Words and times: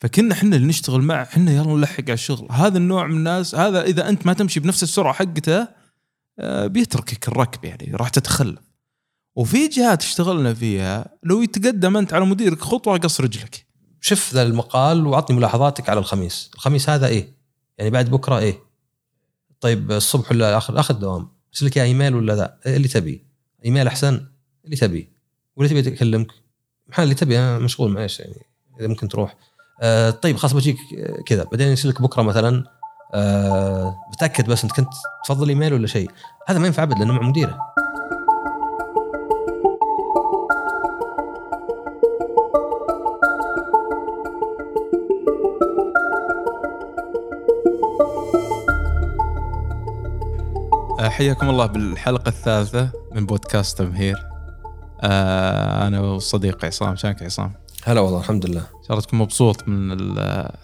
فكنا 0.00 0.34
إحنا 0.34 0.56
اللي 0.56 0.66
نشتغل 0.66 1.02
معه 1.02 1.22
إحنا 1.22 1.52
يلا 1.52 1.74
نلحق 1.74 2.02
على 2.02 2.12
الشغل. 2.12 2.48
هذا 2.50 2.78
النوع 2.78 3.06
من 3.06 3.16
الناس 3.16 3.54
هذا 3.54 3.82
إذا 3.82 4.08
أنت 4.08 4.26
ما 4.26 4.32
تمشي 4.32 4.60
بنفس 4.60 4.82
السرعة 4.82 5.12
حقته 5.12 5.68
آه، 6.38 6.66
بيتركك 6.66 7.28
الركب 7.28 7.64
يعني 7.64 7.92
راح 7.94 8.08
تتخلف. 8.08 8.60
وفي 9.36 9.68
جهات 9.68 10.02
اشتغلنا 10.02 10.54
فيها 10.54 11.06
لو 11.22 11.42
يتقدم 11.42 11.96
أنت 11.96 12.12
على 12.12 12.24
مديرك 12.24 12.60
خطوة 12.60 12.98
قص 12.98 13.20
رجلك. 13.20 13.66
شف 14.00 14.34
ذا 14.34 14.42
المقال 14.42 15.06
وعطني 15.06 15.36
ملاحظاتك 15.36 15.88
على 15.88 16.00
الخميس. 16.00 16.50
الخميس 16.54 16.90
هذا 16.90 17.06
إيه؟ 17.06 17.36
يعني 17.78 17.90
بعد 17.90 18.10
بكرة 18.10 18.38
إيه؟ 18.38 18.58
طيب 19.60 19.92
الصبح 19.92 20.32
ولا 20.32 20.56
آخر؟ 20.56 20.80
آخر 20.80 20.94
دوام. 20.94 21.28
أرسل 21.48 21.66
لك 21.66 21.78
إيميل 21.78 22.14
ولا 22.14 22.32
لا؟ 22.32 22.58
إيه 22.66 22.76
اللي 22.76 22.88
تبي. 22.88 23.24
إيميل 23.64 23.86
أحسن؟ 23.86 24.26
اللي 24.64 24.76
تبي. 24.76 25.08
ولا 25.56 25.68
تبي 25.68 25.88
اكلمك 25.88 26.32
محل 26.86 27.02
اللي 27.02 27.14
تبي 27.14 27.38
أنا 27.38 27.58
مشغول 27.58 27.90
معلش 27.90 28.20
يعني 28.20 28.46
إذا 28.80 28.88
ممكن 28.88 29.08
تروح. 29.08 29.36
آه 29.80 30.10
طيب 30.10 30.36
خلاص 30.36 30.52
بجيك 30.52 30.76
آه، 30.98 31.22
كذا. 31.22 31.44
بعدين 31.44 31.68
يرسل 31.68 31.88
لك 31.88 32.02
بكرة 32.02 32.22
مثلا 32.22 32.64
آه 33.14 33.94
بتأكد 34.12 34.46
بس 34.50 34.64
انت 34.64 34.72
كنت 34.72 34.88
تفضل 35.24 35.48
إيميل 35.48 35.74
ولا 35.74 35.86
شيء. 35.86 36.10
هذا 36.46 36.58
ما 36.58 36.66
ينفع 36.66 36.82
ابد 36.82 36.98
لأنه 36.98 37.12
مع 37.12 37.22
مديره. 37.22 37.58
آه، 51.00 51.08
حياكم 51.08 51.48
الله 51.50 51.66
بالحلقة 51.66 52.28
الثالثة 52.28 52.90
من 53.14 53.26
بودكاست 53.26 53.78
تمهير. 53.78 54.16
آه 55.00 55.86
أنا 55.86 56.00
والصديق 56.00 56.64
عصام. 56.64 56.96
شانك 56.96 57.22
عصام؟ 57.22 57.52
هلا 57.88 58.00
والله 58.00 58.18
الحمد 58.18 58.46
لله. 58.46 58.66
شارتك 58.88 59.14
مبسوط 59.14 59.68
من 59.68 60.18
آه، 60.18 60.58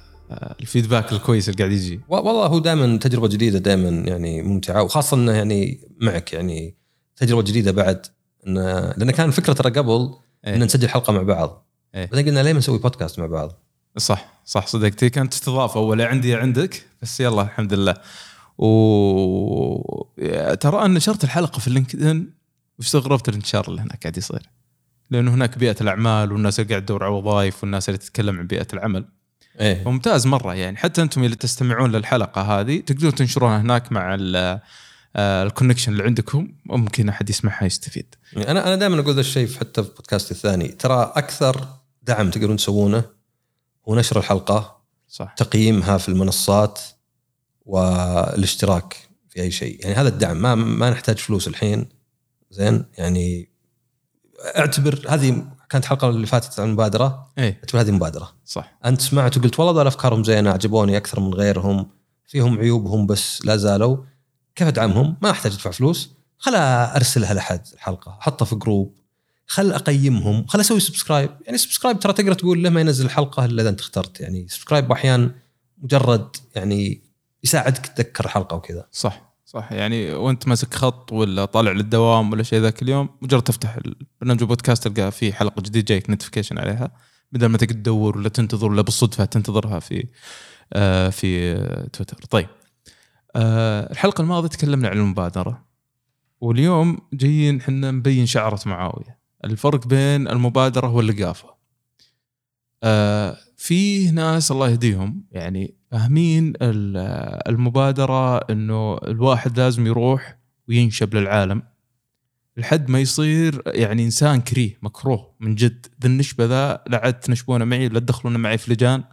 الفيدباك 0.61 1.13
الكويس 1.13 1.49
اللي 1.49 1.59
قاعد 1.59 1.73
يجي. 1.73 2.01
والله 2.09 2.47
هو 2.47 2.59
دائما 2.59 2.97
تجربة 2.97 3.29
جديدة 3.29 3.59
دائما 3.59 3.89
يعني 3.89 4.43
ممتعة 4.43 4.83
وخاصة 4.83 5.17
إنه 5.17 5.33
يعني 5.33 5.89
معك 6.01 6.33
يعني 6.33 6.77
تجربة 7.17 7.43
جديدة 7.43 7.73
بعد 7.73 8.07
إنه 8.47 8.95
لأن 8.97 9.11
كان 9.11 9.31
فكرة 9.31 9.53
ترى 9.53 9.71
قبل 9.71 10.15
إيه. 10.47 10.55
ان 10.57 10.63
نسجل 10.63 10.89
حلقة 10.89 11.13
مع 11.13 11.23
بعض. 11.23 11.67
إيه. 11.95 12.07
بعدين 12.07 12.27
قلنا 12.29 12.43
ليه 12.43 12.53
ما 12.53 12.59
نسوي 12.59 12.79
بودكاست 12.79 13.19
مع 13.19 13.27
بعض؟ 13.27 13.53
صح 13.99 14.43
صح 14.45 14.67
صدقتي 14.67 15.11
كانت 15.11 15.33
استضافة 15.33 15.81
أول 15.81 16.03
عندي 16.03 16.35
عندك 16.35 16.87
بس 17.03 17.21
يلا 17.21 17.43
الحمد 17.43 17.75
لله. 17.75 17.95
و 18.59 20.05
ترى 20.61 20.79
أنا 20.79 20.95
نشرت 20.95 21.25
الحلقة 21.25 21.59
في 21.59 21.69
ال 21.69 21.76
LinkedIn 21.76 22.35
واستغربت 22.79 23.29
الانتشار 23.29 23.69
اللي 23.69 23.81
هناك 23.81 24.03
قاعد 24.03 24.17
يصير. 24.17 24.51
لأنه 25.15 25.35
هناك 25.35 25.59
بيئة 25.59 25.77
الأعمال 25.81 26.33
والناس 26.33 26.61
اللي 26.61 26.71
قاعد 26.71 26.85
تدور 26.85 27.05
على 27.05 27.13
وظائف 27.15 27.63
والناس 27.63 27.89
اللي 27.89 27.99
تتكلم 27.99 28.39
عن 28.39 28.47
بيئة 28.47 28.67
العمل. 28.73 29.05
إيه. 29.61 29.83
ممتاز 29.89 30.27
مرة 30.27 30.55
يعني. 30.55 30.77
حتى 30.77 31.03
أنتم 31.03 31.25
اللي 31.25 31.37
تستمعون 31.37 31.93
للحلقة 31.93 32.61
هذه 32.61 32.81
تقدرون 32.81 33.15
تنشرونها 33.15 33.61
هناك 33.61 33.93
مع 33.93 34.15
ال- 34.15 34.61
آه، 35.17 35.43
ال 35.43 35.47
connection 35.47 35.93
اللي 35.93 36.03
عندكم. 36.03 36.49
ممكن 36.67 37.09
أحد 37.09 37.31
يسمعها 37.31 37.65
يستفيد. 37.65 38.15
أنا 38.37 38.67
أنا 38.67 38.77
دائما 38.77 39.01
أقول 39.01 39.15
ذا 39.15 39.21
الشيء 39.21 39.49
حتى 39.61 39.83
في 39.85 39.91
بودكاستي 39.91 40.35
الثاني. 40.35 40.69
ترى 40.69 41.13
أكثر 41.17 41.69
دعم 42.03 42.31
تقدرون 42.31 42.57
تسوونه 42.57 43.05
هو 43.89 43.95
نشر 43.97 44.19
الحلقة 44.19 44.85
صح. 45.09 45.35
تقييمها 45.37 45.99
في 45.99 46.09
المنصات 46.09 46.81
والاشتراك 47.65 48.97
في 49.29 49.43
أي 49.43 49.51
شيء. 49.51 49.81
يعني 49.83 49.95
هذا 49.95 50.09
الدعم 50.09 50.37
ما 50.43 50.55
ما 50.55 50.91
نحتاج 50.91 51.19
فلوس 51.19 51.49
الحين. 51.49 51.87
زين؟ 52.51 52.85
يعني 52.99 53.49
اعتبر 54.41 55.07
هذه 55.09 55.45
كانت 55.71 55.85
الحلقة 55.85 56.09
اللي 56.09 56.27
فاتت 56.27 56.61
عن 56.61 56.67
المبادره 56.67 57.29
إيه. 57.39 57.59
اعتبر 57.59 57.81
هذه 57.81 57.91
مبادرة. 57.91 58.33
صح. 58.45 58.79
أنت 58.85 59.01
سمعت 59.01 59.39
وقلت 59.39 59.61
والله 59.61 59.73
ذول 59.73 59.87
أفكارهم 59.87 60.25
زينة 60.25 60.51
عجبوني 60.51 60.97
أكثر 60.97 61.21
من 61.21 61.35
غيرهم 61.35 61.87
فيهم 62.27 62.59
عيوبهم 62.59 63.07
بس 63.07 63.47
لا 63.47 63.57
زالوا. 63.57 63.97
كيف 64.55 64.69
أدعمهم؟ 64.69 65.17
ما 65.23 65.31
أحتاج 65.31 65.53
أدفع 65.53 65.71
فلوس. 65.71 66.11
خل 66.39 66.55
أرسلها 66.55 67.35
لحد 67.35 67.61
الحلقة 67.75 68.19
أحطها 68.21 68.45
في 68.45 68.57
جروب 68.57 68.95
خل 69.47 69.73
أقيمهم 69.73 70.47
خل 70.47 70.61
أسوي 70.61 70.81
subscribe 70.81 71.31
يعني 71.47 71.59
subscribe 71.59 71.99
ترى 71.99 72.13
تقدر 72.13 72.35
تقول 72.35 72.63
له 72.63 72.71
ما 72.71 72.81
ينزل 72.81 73.05
الحلقة 73.05 73.45
إلا 73.45 73.63
إذا 73.63 73.71
أنت 73.71 73.81
اخترت. 73.81 74.21
يعني 74.21 74.47
subscribe 74.49 74.93
أحيانا 74.93 75.35
مجرد 75.79 76.37
يعني 76.55 77.03
يساعدك 77.45 77.87
تتذكر 77.87 78.25
الحلقة 78.25 78.57
وكذا. 78.57 78.87
صح. 78.93 79.34
صح. 79.55 79.73
يعني 79.73 80.13
وانت 80.13 80.49
ماسك 80.49 80.75
خط 80.75 81.13
ولا 81.13 81.45
طالع 81.45 81.73
للدوام 81.73 82.33
ولا 82.33 82.43
شيء 82.43 82.61
ذاك 82.61 82.83
اليوم 82.83 83.09
مجرد 83.23 83.43
تفتح 83.43 83.77
البرنامج 83.77 84.43
البودكاست 84.43 84.89
تلقى 84.89 85.13
في 85.13 85.33
حلقة 85.33 85.63
جديدة 85.63 85.87
جايك 85.87 86.11
notification 86.11 86.59
عليها. 86.59 86.91
بدل 87.33 87.47
ما 87.47 87.59
تقعد 87.59 87.69
تدور 87.69 88.19
ولا 88.19 88.29
تنتظر 88.29 88.71
ولا 88.73 88.83
بالصدفة 88.83 89.25
تنتظرها 89.25 89.79
في 89.79 90.07
آه 90.73 91.09
في 91.09 91.53
آه 91.53 91.87
تويتر. 91.93 92.17
طيب. 92.31 92.49
آه 93.37 93.93
الحلقة 93.93 94.23
الماضية 94.23 94.49
تكلمنا 94.49 94.89
عن 94.89 94.99
المبادرة. 94.99 95.65
واليوم 96.41 96.99
جايين 97.13 97.61
إحنا 97.61 97.91
نبين 97.91 98.27
شعرة 98.27 98.61
معاوية. 98.67 99.19
الفرق 99.45 99.87
بين 99.87 100.29
المبادرة 100.29 100.89
واللقافة. 100.89 101.55
آه 102.85 103.37
في 103.65 104.11
ناس 104.11 104.51
الله 104.51 104.71
يهديهم 104.71 105.25
يعني 105.33 105.75
فاهمين 105.91 106.53
ال- 106.63 106.97
المبادرة 107.49 108.37
إنه 108.39 108.97
الواحد 108.99 109.59
لازم 109.61 109.87
يروح 109.87 110.39
وينشب 110.69 111.15
للعالم 111.15 111.63
لحد 112.57 112.91
ما 112.91 113.01
يصير 113.01 113.63
يعني 113.67 114.05
إنسان 114.05 114.41
كريه 114.41 114.79
مكروه 114.83 115.35
من 115.41 115.55
جد 115.55 115.87
ذا 116.03 116.07
النشبة 116.09 116.45
ذا 116.45 116.85
لا 116.89 116.99
عاد 117.05 117.21
تنشبونه 117.21 117.65
معي 117.65 117.87
ولا 117.87 117.99
تدخلونه 118.01 118.39
معي 118.39 118.59
في 118.59 118.73
لجان 118.73 119.05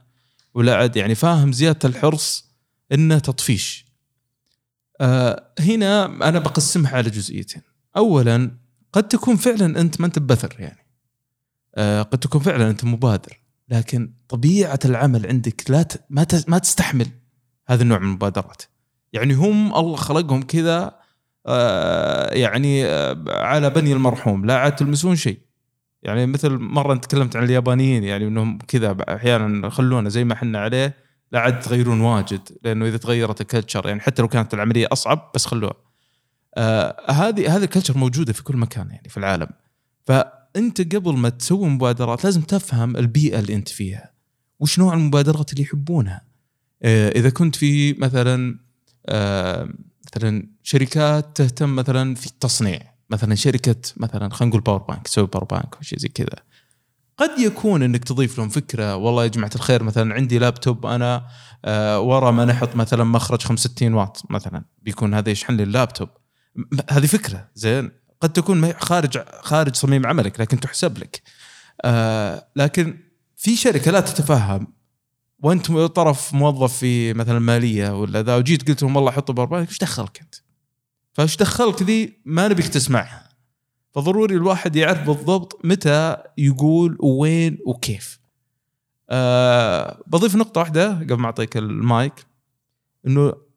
ولا 0.53 0.75
عاد 0.75 0.95
يعني 0.95 1.15
فاهم 1.15 1.51
زيادة 1.51 1.89
الحرص 1.89 2.51
إنه 2.91 3.19
تطفيش. 3.19 3.85
آه 5.01 5.53
هنا 5.59 6.05
أنا 6.05 6.39
بقسمها 6.39 6.91
على 6.97 7.09
جزئيتين. 7.09 7.61
اولا 7.97 8.57
قد 8.93 9.07
تكون 9.07 9.35
فعلا 9.35 9.81
أنت 9.81 10.01
ما 10.01 10.07
أنت 10.07 10.19
ببثر 10.19 10.55
يعني. 10.59 10.85
آه 11.75 12.01
قد 12.01 12.19
تكون 12.19 12.41
فعلا 12.41 12.69
أنت 12.69 12.85
مبادر 12.85 13.40
لكن 13.71 14.13
طبيعة 14.29 14.79
العمل 14.85 15.27
عندك 15.27 15.71
لا 15.71 15.83
ت... 15.83 16.05
ما 16.09 16.23
ت... 16.23 16.49
ما 16.49 16.57
تستحمل 16.57 17.07
هذا 17.67 17.83
النوع 17.83 17.99
من 17.99 18.05
المبادرات. 18.05 18.61
يعني 19.13 19.33
هم 19.33 19.75
الله 19.75 19.95
خلقهم 19.95 20.41
كذا 20.41 20.95
آه 21.45 22.33
يعني 22.33 22.85
آه 22.85 23.23
على 23.27 23.69
بني 23.69 23.93
المرحوم 23.93 24.45
لا 24.45 24.57
عاد 24.57 24.75
تلمسون 24.75 25.15
شيء. 25.15 25.39
يعني 26.03 26.25
مثل 26.25 26.49
مرة 26.57 26.95
تكلمت 26.95 27.35
عن 27.35 27.43
اليابانيين 27.43 28.03
يعني 28.03 28.27
إنهم 28.27 28.57
كذا 28.57 28.97
أحيانا 29.09 29.67
يخلونه 29.67 30.09
زي 30.09 30.23
ما 30.23 30.33
إحنا 30.33 30.59
عليه 30.59 30.95
لا 31.31 31.39
عاد 31.39 31.59
تغيرون 31.59 32.01
واجد 32.01 32.41
لأنه 32.63 32.85
إذا 32.85 32.97
تغيرت 32.97 33.41
ال 33.41 33.47
culture 33.47 33.87
يعني 33.87 33.99
حتى 33.99 34.21
لو 34.21 34.27
كانت 34.27 34.53
العملية 34.53 34.87
أصعب 34.91 35.31
بس 35.35 35.45
خلوها. 35.45 35.73
آه 36.55 37.11
هذه 37.11 37.55
هذه 37.57 37.63
ال 37.63 37.67
culture 37.68 37.97
موجودة 37.97 38.33
في 38.33 38.43
كل 38.43 38.57
مكان 38.57 38.89
يعني 38.89 39.09
في 39.09 39.17
العالم. 39.17 39.47
فانت 40.53 40.95
قبل 40.95 41.17
ما 41.17 41.29
تسوي 41.29 41.69
مبادرات 41.69 42.23
لازم 42.23 42.41
تفهم 42.41 42.97
البيئة 42.97 43.39
اللي 43.39 43.55
انت 43.55 43.69
فيها. 43.69 44.11
وش 44.59 44.79
نوع 44.79 44.93
المبادرات 44.93 45.53
اللي 45.53 45.63
يحبونها؟ 45.63 46.21
آه 46.83 47.09
إذا 47.09 47.29
كنت 47.29 47.55
في 47.55 47.93
مثلا 47.93 48.59
آه 49.05 49.69
مثلا 50.05 50.47
شركات 50.63 51.37
تهتم 51.37 51.75
مثلا 51.75 52.15
في 52.15 52.27
التصنيع 52.27 52.79
مثلا 53.09 53.35
شركة 53.35 53.75
مثلا 53.97 54.29
خلينا 54.29 54.49
نقول 54.49 54.61
power 54.61 54.77
bank 54.77 55.07
تسوي 55.07 55.27
power 55.27 55.43
bank 55.43 55.75
أو 55.75 55.81
شيء 55.81 55.99
زي 55.99 56.07
كذا 56.07 56.43
قد 57.17 57.39
يكون 57.39 57.83
إنك 57.83 58.03
تضيف 58.03 58.37
لهم 58.37 58.49
فكرة 58.49 58.95
والله 58.95 59.23
يا 59.23 59.27
جماعة 59.27 59.51
الخير 59.55 59.83
مثلا 59.83 60.13
عندي 60.13 60.39
لابتوب 60.39 60.85
أنا 60.85 61.27
آه 61.65 61.99
ورا 61.99 62.31
ما 62.31 62.45
نحط 62.45 62.75
مثلا 62.75 63.03
مخرج 63.03 63.41
65 63.41 63.93
واط 63.93 64.23
مثلا 64.29 64.65
بيكون 64.81 65.13
هذا 65.13 65.29
يشحن 65.29 65.55
لي 65.55 65.63
اللابتوب 65.63 66.09
هذه 66.89 67.05
فكرة 67.05 67.49
زين 67.55 67.91
قد 68.21 68.33
تكون 68.33 68.73
خارج 68.73 69.19
خارج 69.41 69.75
صميم 69.75 70.05
عملك 70.05 70.39
لكن 70.39 70.59
تحسب 70.59 70.97
لك. 70.97 71.21
آه 71.81 72.47
لكن 72.55 72.99
في 73.35 73.55
شركة 73.55 73.91
لا 73.91 73.99
تتفهم. 73.99 74.67
وانت 75.39 75.71
طرف 75.71 76.33
موظف 76.33 76.77
في 76.77 77.13
مثلا 77.13 77.39
مالية 77.39 77.99
ولا 77.99 78.21
ذا 78.21 78.35
وجيت 78.35 78.67
قلت 78.67 78.83
لهم 78.83 78.95
والله 78.95 79.11
حطوا 79.11 79.35
power 79.35 79.47
bank 79.47 79.69
إيش 79.69 79.77
دخلك 79.77 80.21
أنت؟ 80.21 80.35
فإيش 81.13 81.37
دخلك 81.37 81.83
ذي؟ 81.83 82.21
ما 82.25 82.47
نبيك 82.47 82.67
تسمعها. 82.67 83.29
فضروري 83.93 84.35
الواحد 84.35 84.75
يعرف 84.75 85.07
بالضبط 85.07 85.59
متى 85.63 86.17
يقول 86.37 86.97
وين 86.99 87.57
وكيف. 87.65 88.19
آه 89.09 90.03
بضيف 90.07 90.35
نقطة 90.35 90.59
واحدة 90.59 90.93
قبل 90.93 91.15
ما 91.17 91.25
أعطيك 91.25 91.57
المايك 91.57 92.13
آه 93.07 93.50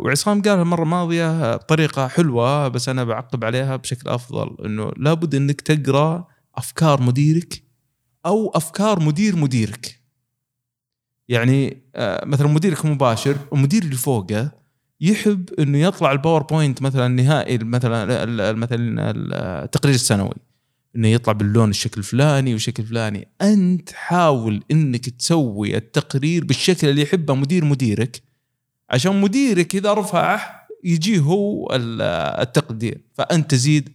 وعصام 0.00 0.42
قالها 0.42 0.62
المرة 0.62 0.82
الماضية 0.82 1.56
بطريقة 1.56 2.08
حلوة 2.08 2.68
بس 2.68 2.88
أنا 2.88 3.04
بعقب 3.04 3.44
عليها 3.44 3.76
بشكل 3.76 4.10
أفضل 4.10 4.56
إنه 4.64 4.92
لابد 4.96 5.34
إنك 5.34 5.60
تقرأ 5.60 6.28
أفكار 6.54 7.02
مديرك 7.02 7.62
أو 8.26 8.50
أفكار 8.54 9.00
مدير 9.00 9.36
مديرك. 9.36 10.00
يعني 11.28 11.82
آه 11.94 12.24
مثلا 12.24 12.46
مديرك 12.46 12.86
مباشر 12.86 13.36
المدير 13.52 13.82
اللي 13.82 13.96
فوقه 13.96 14.52
يحب 15.00 15.50
إنه 15.58 15.78
يطلع 15.78 16.12
الباوربوينت 16.12 16.82
مثلا 16.82 17.06
النهائي 17.06 17.58
مثلا 17.58 18.52
مثلا 18.52 19.12
التقرير 19.64 19.94
السنوي. 19.94 20.34
إنه 20.96 21.08
يطلع 21.08 21.32
باللون 21.32 21.70
الشكل 21.70 21.98
الفلاني 21.98 22.52
والشكل 22.52 22.82
الفلاني. 22.82 23.28
أنت 23.42 23.92
حاول 23.92 24.64
إنك 24.70 25.08
تسوي 25.10 25.76
التقرير 25.76 26.44
بالشكل 26.44 26.88
اللي 26.88 27.02
يحبه 27.02 27.34
مدير 27.34 27.64
مديرك 27.64 28.27
عشان 28.90 29.20
مديرك 29.20 29.74
إذا 29.74 29.92
رفعه 29.94 30.66
يجيه 30.84 31.18
هو 31.18 31.66
ال- 31.74 32.02
التقدير 32.42 33.00
فأنت 33.14 33.50
تزيد 33.50 33.88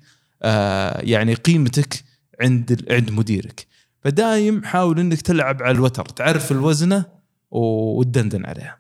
آه، 0.43 1.01
يعني 1.01 1.33
قيمتك 1.33 2.03
عند 2.41 2.85
عند 2.91 3.11
مديرك. 3.11 3.67
فدايم 4.01 4.63
حاول 4.63 4.99
إنك 4.99 5.21
تلعب 5.21 5.63
على 5.63 5.71
الوتر 5.75 6.05
تعرف 6.05 6.51
الوزنة 6.51 7.05
وتدندن 7.51 8.45
عليها. 8.45 8.77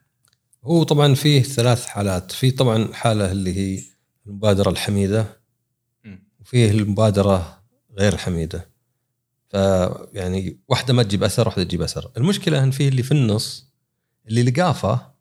هو 0.63 0.83
طبعا 0.83 1.13
فيه 1.13 1.41
ثلاث 1.43 1.85
حالات. 1.85 2.31
في 2.31 2.51
طبعا 2.51 2.93
حالة 2.93 3.31
اللي 3.31 3.57
هي 3.57 3.81
المبادرة 4.27 4.69
الحميدة. 4.69 5.25
وفيه 6.39 6.71
المبادرة 6.71 7.63
غير 7.99 8.13
الحميده 8.13 8.69
فيعني 9.49 10.59
واحدة 10.67 10.93
ما 10.93 11.03
تجيب 11.03 11.23
أثر 11.23 11.47
واحدة 11.47 11.63
تجيب 11.63 11.81
أثر. 11.81 12.11
المشكلة 12.17 12.63
ان 12.63 12.71
فيه 12.71 12.89
اللي 12.89 13.03
في 13.03 13.11
النص 13.11 13.73
اللي 14.27 14.43
لقافه 14.43 15.12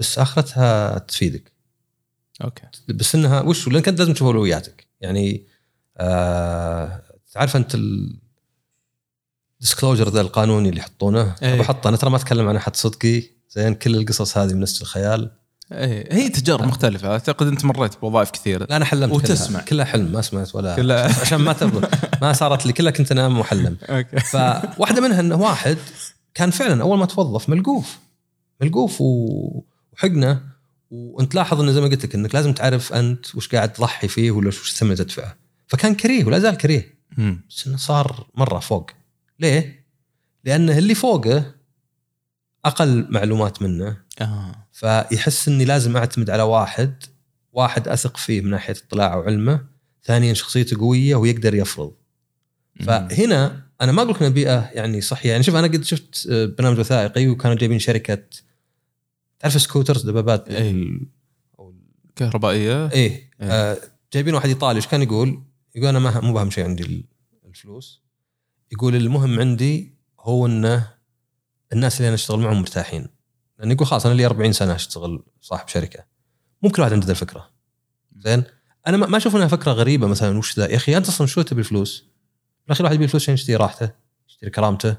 بس 0.00 0.18
آخرتها 0.18 0.98
تفيدك. 0.98 1.52
أوكي. 2.44 2.62
بس 2.88 3.14
إنها 3.14 3.40
وش 3.40 3.68
لأنك 3.68 3.88
أنت 3.88 3.98
لازم 3.98 4.12
تشوف 4.12 4.26
اولوياتك 4.26 4.86
يعني 5.00 5.46
آه 5.96 7.02
تعرف 7.32 7.56
أنت 7.56 7.74
ال 9.58 9.62
disclosure 9.62 10.08
ذا 10.08 10.20
القانوني 10.20 10.68
اللي 10.68 10.80
يحطونه؟ 10.80 11.34
إيه. 11.42 11.58
بحطه 11.58 11.88
أنا 11.88 11.96
ترى 11.96 12.10
ما 12.10 12.16
أتكلم 12.16 12.48
عن 12.48 12.56
أحد 12.56 12.76
صدقي. 12.76 13.22
زين 13.50 13.74
كل 13.74 13.96
القصص 13.96 14.38
هذه 14.38 14.52
من 14.54 14.60
نسج 14.60 14.80
الخيال. 14.80 15.30
إيه 15.72 16.12
هي 16.14 16.28
تجارب 16.28 16.64
مختلفة. 16.64 17.08
أعتقد 17.12 17.46
أنت 17.46 17.64
مريت 17.64 18.00
بوظائف 18.00 18.30
كثيرة. 18.30 18.66
لا 18.70 18.76
أنا 18.76 18.84
حلمت 18.84 19.12
وتسمع. 19.12 19.46
كلها, 19.60 19.64
كلها 19.64 19.84
حلم 19.84 20.12
ما 20.12 20.22
سمعت 20.22 20.54
ولا 20.54 20.76
كلها- 20.76 21.20
عشان 21.22 21.38
ما 21.40 21.52
ترضى 21.52 21.86
ما 22.22 22.32
صارت 22.32 22.66
لي. 22.66 22.72
كلها 22.72 22.90
كنت 22.90 23.12
أنام 23.12 23.38
وأحلم. 23.38 23.76
okay. 23.90 24.20
فواحدة 24.20 25.00
منها 25.00 25.20
إنه 25.20 25.36
واحد 25.36 25.78
كان 26.34 26.50
فعلا 26.50 26.82
أول 26.82 26.98
ما 26.98 27.06
توظف 27.06 27.48
ملقوف. 27.48 27.98
ملقوف 28.60 29.00
و- 29.00 29.62
وحقنه 29.92 30.42
وانت 30.90 31.34
لاحظ 31.34 31.60
إنه 31.60 31.72
زي 31.72 31.80
ما 31.80 31.86
قلت 31.86 32.04
لك 32.04 32.14
إنك 32.14 32.34
لازم 32.34 32.52
تعرف 32.52 32.92
أنت 32.92 33.34
وش 33.34 33.48
قاعد 33.48 33.72
تضحي 33.72 34.08
فيه 34.08 34.30
ولا 34.30 34.48
وش 34.48 34.70
الثمن 34.70 34.92
اللي 34.92 35.04
تدفعه 35.04 35.36
فكان 35.66 35.94
كريه 35.94 36.24
ولا 36.24 36.38
زال 36.38 36.56
كريه. 36.56 36.94
بس 37.50 37.66
إنه 37.66 37.76
صار 37.76 38.26
مرة 38.34 38.58
فوق. 38.58 38.90
ليه؟ 39.40 39.86
لأنه 40.44 40.78
اللي 40.78 40.94
فوقه 40.94 41.54
أقل 42.64 43.06
معلومات 43.10 43.62
منه. 43.62 43.96
آه. 44.20 44.68
فيحس 44.72 45.48
إني 45.48 45.64
لازم 45.64 45.96
أعتمد 45.96 46.30
على 46.30 46.42
واحد 46.42 47.04
واحد 47.52 47.88
أثق 47.88 48.16
فيه 48.16 48.40
من 48.40 48.50
ناحية 48.50 48.76
اطلاعه 48.86 49.18
وعلمه 49.18 49.66
ثانيا 50.04 50.34
شخصيته 50.34 50.78
قوية 50.78 51.16
ويقدر 51.16 51.54
يفرض. 51.54 51.92
فهنا 52.86 53.62
أنا 53.80 53.92
ما 53.92 54.02
أقول 54.02 54.14
لك 54.14 54.22
بيئة 54.22 54.70
يعني 54.72 55.00
صحية. 55.00 55.30
يعني 55.30 55.42
شوف 55.42 55.54
أنا 55.54 55.66
قد 55.66 55.84
شفت 55.84 56.28
آه، 56.30 56.46
برنامج 56.46 56.78
وثائقي 56.78 57.28
وكانوا 57.28 57.56
جايبين 57.56 57.78
شركة 57.78 58.22
تعرف 59.40 59.60
سكوترز 59.62 60.02
دبابات. 60.02 60.48
إيه. 60.48 60.70
ال- 60.70 61.06
كهربائية. 62.16 62.90
إيه. 62.92 63.30
آه 63.40 63.78
جايبين 64.12 64.34
واحد 64.34 64.48
إيطالي 64.48 64.76
إيش 64.76 64.86
كان 64.86 65.02
يقول؟ 65.02 65.42
يقول 65.74 65.88
أنا 65.88 65.98
ما 65.98 66.20
مو 66.20 66.32
بهم 66.32 66.50
شيء 66.50 66.64
عندي 66.64 66.82
ال- 66.82 67.04
الفلوس. 67.46 68.02
يقول 68.72 68.96
المهم 68.96 69.40
عندي 69.40 69.94
هو 70.20 70.46
إنه 70.46 70.88
الناس 71.72 71.96
اللي 71.96 72.08
أنا 72.08 72.14
أشتغل 72.14 72.38
معهم 72.40 72.60
مرتاحين. 72.60 73.06
لأنه 73.58 73.72
يقول 73.72 73.86
خلاص 73.86 74.06
أنا 74.06 74.14
لي 74.14 74.26
40 74.26 74.52
سنة 74.52 74.74
أشتغل 74.74 75.22
صاحب 75.40 75.68
شركة. 75.68 76.04
مو 76.62 76.70
كل 76.70 76.82
واحد 76.82 76.92
عنده 76.92 77.06
ذا 77.06 77.12
الفكرة. 77.12 77.50
زين؟ 78.18 78.42
أنا 78.86 78.96
ما 78.96 79.06
ما 79.06 79.16
أشوف 79.16 79.36
إنها 79.36 79.48
فكرة 79.48 79.72
غريبة 79.72 80.06
مثلا 80.06 80.38
وش 80.38 80.58
ذا؟ 80.58 80.66
يا 80.70 80.76
أخي 80.76 80.96
أنت 80.96 81.08
أصلا 81.08 81.26
شو 81.26 81.42
تبي 81.42 81.60
الفلوس؟ 81.60 82.04
بالاخير 82.64 82.80
الواحد 82.80 82.94
يبي 82.94 83.04
الفلوس 83.04 83.22
عشان 83.22 83.34
يشتري 83.34 83.56
راحته 83.56 83.90
يشتري 84.28 84.50
كرامته 84.50 84.96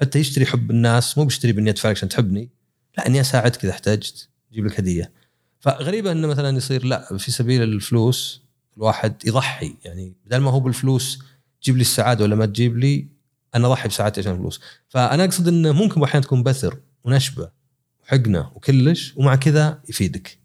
حتى 0.00 0.18
يشتري 0.18 0.46
حب 0.46 0.70
الناس 0.70 1.18
مو 1.18 1.24
بيشتري 1.24 1.52
بإني 1.52 1.70
أدفع 1.70 1.90
عشان 1.90 2.08
تحبني. 2.08 2.50
لا 2.98 3.06
إني 3.06 3.20
أساعدك 3.20 3.64
إذا 3.64 3.72
احتجت 3.72 4.28
أجيب 4.52 4.66
لك 4.66 4.80
هدية. 4.80 5.12
فغريبة 5.60 6.12
إنه 6.12 6.28
مثلا 6.28 6.56
يصير 6.56 6.84
لا 6.84 7.16
في 7.18 7.30
سبيل 7.30 7.62
الفلوس 7.62 8.42
الواحد 8.76 9.26
يضحي. 9.26 9.76
يعني 9.84 10.14
بدل 10.26 10.38
ما 10.38 10.50
هو 10.50 10.60
بالفلوس 10.60 11.22
تجيب 11.62 11.76
لي 11.76 11.80
السعادة 11.80 12.24
ولا 12.24 12.36
ما 12.36 12.46
تجيب 12.46 12.78
لي 12.78 13.08
أنا 13.54 13.66
أضحي 13.66 13.88
بسعادتي 13.88 14.20
عشان 14.20 14.32
الفلوس. 14.32 14.60
فأنا 14.88 15.24
أقصد 15.24 15.48
إنه 15.48 15.72
ممكن 15.72 16.02
أحيانا 16.02 16.26
تكون 16.26 16.42
بثر 16.42 16.80
ونشبة 17.04 17.50
وحقنة 18.02 18.50
وكلش 18.54 19.14
ومع 19.16 19.36
كذا 19.36 19.82
يفيدك. 19.88 20.38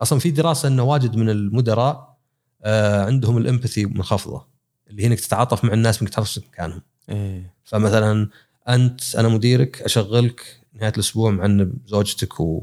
أصلا 0.00 0.18
في 0.18 0.30
دراسة 0.30 0.68
إنه 0.68 0.82
واجد 0.82 1.16
من 1.16 1.30
المدراء 1.30 2.18
آه 2.62 3.04
عندهم 3.04 3.38
الإمباثي 3.38 3.86
منخفضة 3.86 4.46
اللي 4.90 5.02
هي 5.02 5.06
إنك 5.06 5.20
تتعاطف 5.20 5.64
مع 5.64 5.72
الناس 5.72 6.02
انك 6.02 6.10
تعرف 6.10 6.38
مكانهم. 6.38 6.82
إيه. 7.08 7.54
فمثلا 7.64 8.28
أنت 8.68 9.16
أنا 9.16 9.28
مديرك 9.28 9.82
أشغلك 9.82 10.60
نهاية 10.80 10.92
الأسبوع 10.94 11.30
مع 11.30 11.44
إن 11.44 11.72
زوجتك 11.86 12.40
و... 12.40 12.62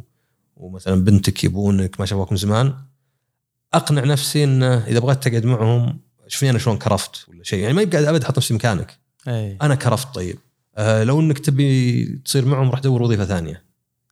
ومثلا 0.57 1.03
بنتك 1.03 1.43
يبونك 1.43 1.99
ما 1.99 2.05
شافوك 2.05 2.31
من 2.31 2.37
زمان. 2.37 2.73
أقنع 3.73 4.03
نفسي 4.03 4.43
انه 4.43 4.77
إذا 4.87 4.99
بغيت 4.99 5.23
تقعد 5.23 5.45
معهم 5.45 5.99
شوفني 6.27 6.49
أنا 6.49 6.59
شلون 6.59 6.77
كرفت 6.77 7.29
ولا 7.29 7.43
شيء. 7.43 7.59
يعني 7.59 7.73
ما 7.73 7.81
يبقى 7.81 8.09
أبد 8.09 8.23
أحط 8.23 8.37
نفسي 8.37 8.53
مكانك. 8.53 8.97
إيه 9.27 9.57
أنا 9.61 9.75
كرفت 9.75 10.15
طيب. 10.15 10.37
آه 10.75 11.03
لو 11.03 11.19
إنك 11.19 11.39
تبي 11.39 12.05
تصير 12.25 12.45
معهم 12.45 12.69
راح 12.69 12.79
دور 12.79 13.01
وظيفة 13.01 13.25
ثانية. 13.25 13.63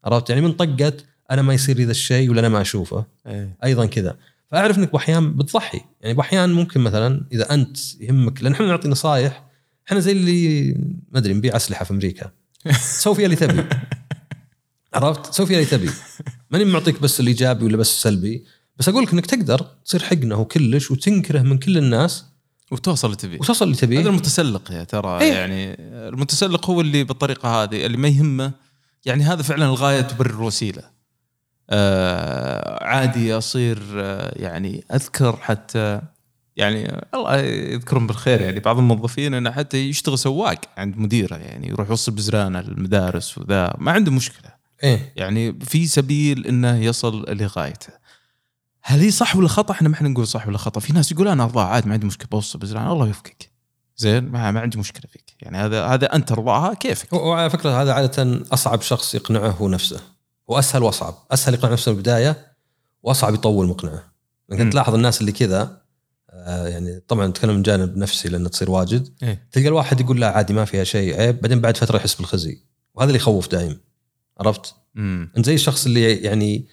عرفت؟ 0.04 0.30
يعني 0.30 0.42
من 0.42 0.52
طقه 0.52 0.94
أنا 1.32 1.42
ما 1.42 1.54
يصير 1.54 1.78
لي 1.78 1.86
ذا 1.86 1.92
الشيء 1.92 2.30
ولا 2.30 2.40
أنا 2.40 2.50
ما 2.50 2.62
أشوفه. 2.62 3.06
إيه 3.28 3.58
أيضا 3.64 3.86
كذا. 3.86 4.18
فأعرف 4.52 4.78
إنك 4.78 4.92
بأحيان 4.92 5.34
بتضحي. 5.34 5.82
يعني 6.02 6.14
بأحيان 6.14 6.54
ممكن 6.54 6.82
مثلا 6.82 7.26
إذا 7.32 7.54
أنت 7.54 7.78
يهمك 8.02 8.44
لأن 8.44 8.54
إحنا 8.54 8.68
نعطي 8.68 8.88
نصائح 8.88 9.44
إحنا 9.88 10.00
زي 10.00 10.12
اللي 10.12 10.74
ما 11.12 11.20
أدري 11.20 11.34
نبيع 11.34 11.56
أسلحة 11.56 11.86
في 11.86 11.92
أمريكا. 11.92 12.32
سوي 12.72 13.16
فيها 13.16 13.26
اللي 13.26 13.36
تبي. 13.36 13.66
عرفت؟ 14.94 15.34
سوي 15.34 15.46
فيها 15.46 15.58
اللي 15.58 15.70
تبي. 15.70 15.90
ماني 16.52 16.66
معطيك 16.66 17.02
بس 17.02 17.20
الإيجابي 17.20 17.66
ولا 17.66 17.78
بس 17.78 17.90
السلبي 17.90 18.46
بس 18.78 18.90
أقول 18.90 19.04
لك 19.04 19.14
إنك 19.14 19.26
تقدر 19.26 19.68
تصير 19.86 20.04
حقنه 20.04 20.40
وكلش 20.40 20.92
وتنكره 20.92 21.42
من 21.42 21.58
كل 21.58 21.78
الناس. 21.78 22.26
وتوصل 22.72 23.08
اللي 23.08 23.18
تبي. 23.18 23.38
وتوصل 23.38 23.66
اللي 23.66 23.76
هذا 23.76 23.82
تبيه 23.82 24.00
المتسلق 24.00 24.72
يا 24.72 24.84
ترى 24.84 25.22
إيه. 25.22 25.34
يعني 25.34 25.76
المتسلق 25.80 26.70
هو 26.70 26.82
اللي 26.82 27.04
بالطريقة 27.04 27.64
هذه 27.64 27.86
اللي 27.86 27.98
ما 27.98 28.08
يهمه. 28.08 28.52
يعني 29.06 29.24
هذا 29.24 29.42
فعلا 29.42 29.66
الغاية 29.66 30.02
تبرر 30.02 30.30
الوسيلة. 30.30 30.84
آه 31.70 32.84
عادي 32.84 33.38
أصير 33.38 33.84
آه 33.96 34.34
يعني 34.36 34.84
أذكر 34.94 35.38
حتى 35.38 36.02
يعني 36.56 37.06
الله 37.14 37.38
يذكرهم 37.42 38.08
بالخير 38.08 38.42
يعني. 38.42 38.60
بعض 38.60 38.78
الموظفين 38.78 39.34
إنه 39.34 39.52
حتى 39.52 39.78
يشتغل 39.78 40.18
سواق 40.18 40.60
عند 40.78 40.98
مديره 40.98 41.36
يعني 41.36 41.68
يروح 41.68 41.90
يوصل 41.90 42.12
بزرانه 42.12 42.60
المدارس 42.60 43.38
وذا 43.38 43.74
ما 43.78 43.92
عنده 43.92 44.12
مشكلة. 44.12 44.54
إيه. 44.84 45.14
يعني 45.16 45.60
في 45.60 45.88
سبيل 45.88 46.48
إنه 46.48 46.78
يصل 46.78 47.26
لغايته. 47.30 47.94
هل 48.82 49.00
هي 49.00 49.12
صح 49.12 49.36
ولا 49.36 49.48
خطأ؟ 49.48 49.74
إحنا 49.74 49.90
ما 49.90 49.96
إحنا 49.96 50.10
نقول 50.10 50.28
صح 50.28 50.48
ولا 50.48 50.58
خطأ، 50.58 50.80
في 50.80 50.94
ناس 50.94 51.12
يقول 51.12 51.28
أنا 51.28 51.44
ارضاها 51.44 51.66
عادي 51.66 51.88
ما 51.88 51.94
عندي 51.94 52.06
مشكلة 52.06 52.28
بوصل 52.32 52.60
بزران 52.60 52.88
الله 52.88 53.08
يوفقك. 53.08 53.52
زين 53.98 54.24
ما, 54.24 54.52
ما 54.52 54.60
عندي 54.60 54.78
مشكلة 54.78 55.04
فيك، 55.12 55.36
يعني 55.42 55.58
هذا 55.58 55.86
هذا 55.86 56.16
أنت 56.16 56.30
ترضاها 56.30 56.74
كيفك. 56.74 57.14
وعلى 57.14 57.50
فكرة 57.50 57.82
هذا 57.82 57.94
عادة 57.94 58.42
أصعب 58.52 58.82
شخص 58.82 59.16
يقنعه 59.16 59.50
هو 59.50 59.70
نفسه. 59.70 60.00
وأسهل 60.48 60.84
وأصعب. 60.84 61.16
أسهل 61.32 61.54
يقنع 61.54 61.72
نفسه 61.72 61.92
من 61.92 61.98
البدايه 61.98 62.56
وأصعب 63.04 63.34
يطول 63.34 63.68
مقنعه. 63.68 64.04
انت 64.52 64.72
تلاحظ 64.72 64.94
الناس 64.94 65.22
اللي 65.22 65.32
كذا 65.32 65.83
يعني 66.46 67.00
طبعا 67.08 67.28
نتكلم 67.28 67.56
من 67.56 67.62
جانب 67.62 67.98
نفسي 67.98 68.30
لأنه 68.30 68.50
تصير 68.50 68.72
واجد. 68.72 69.10
إيه. 69.24 69.48
تلقى 69.52 69.68
الواحد 69.68 70.02
يقول 70.02 70.22
لا 70.22 70.30
عادي 70.30 70.54
ما 70.54 70.66
فيها 70.66 70.84
شيء. 70.84 71.20
عيب. 71.20 71.42
بعدين 71.42 71.62
بعد 71.62 71.78
فترة 71.78 71.98
يحس 71.98 72.16
بالخزي. 72.16 72.64
وهذا 72.96 73.08
اللي 73.08 73.20
يخوف 73.20 73.52
دايم. 73.52 73.80
عرفت؟ 74.40 74.76
امم 74.98 75.32
انت 75.38 75.46
زي 75.46 75.54
الشخص 75.54 75.86
اللي 75.86 76.16
يعني 76.16 76.68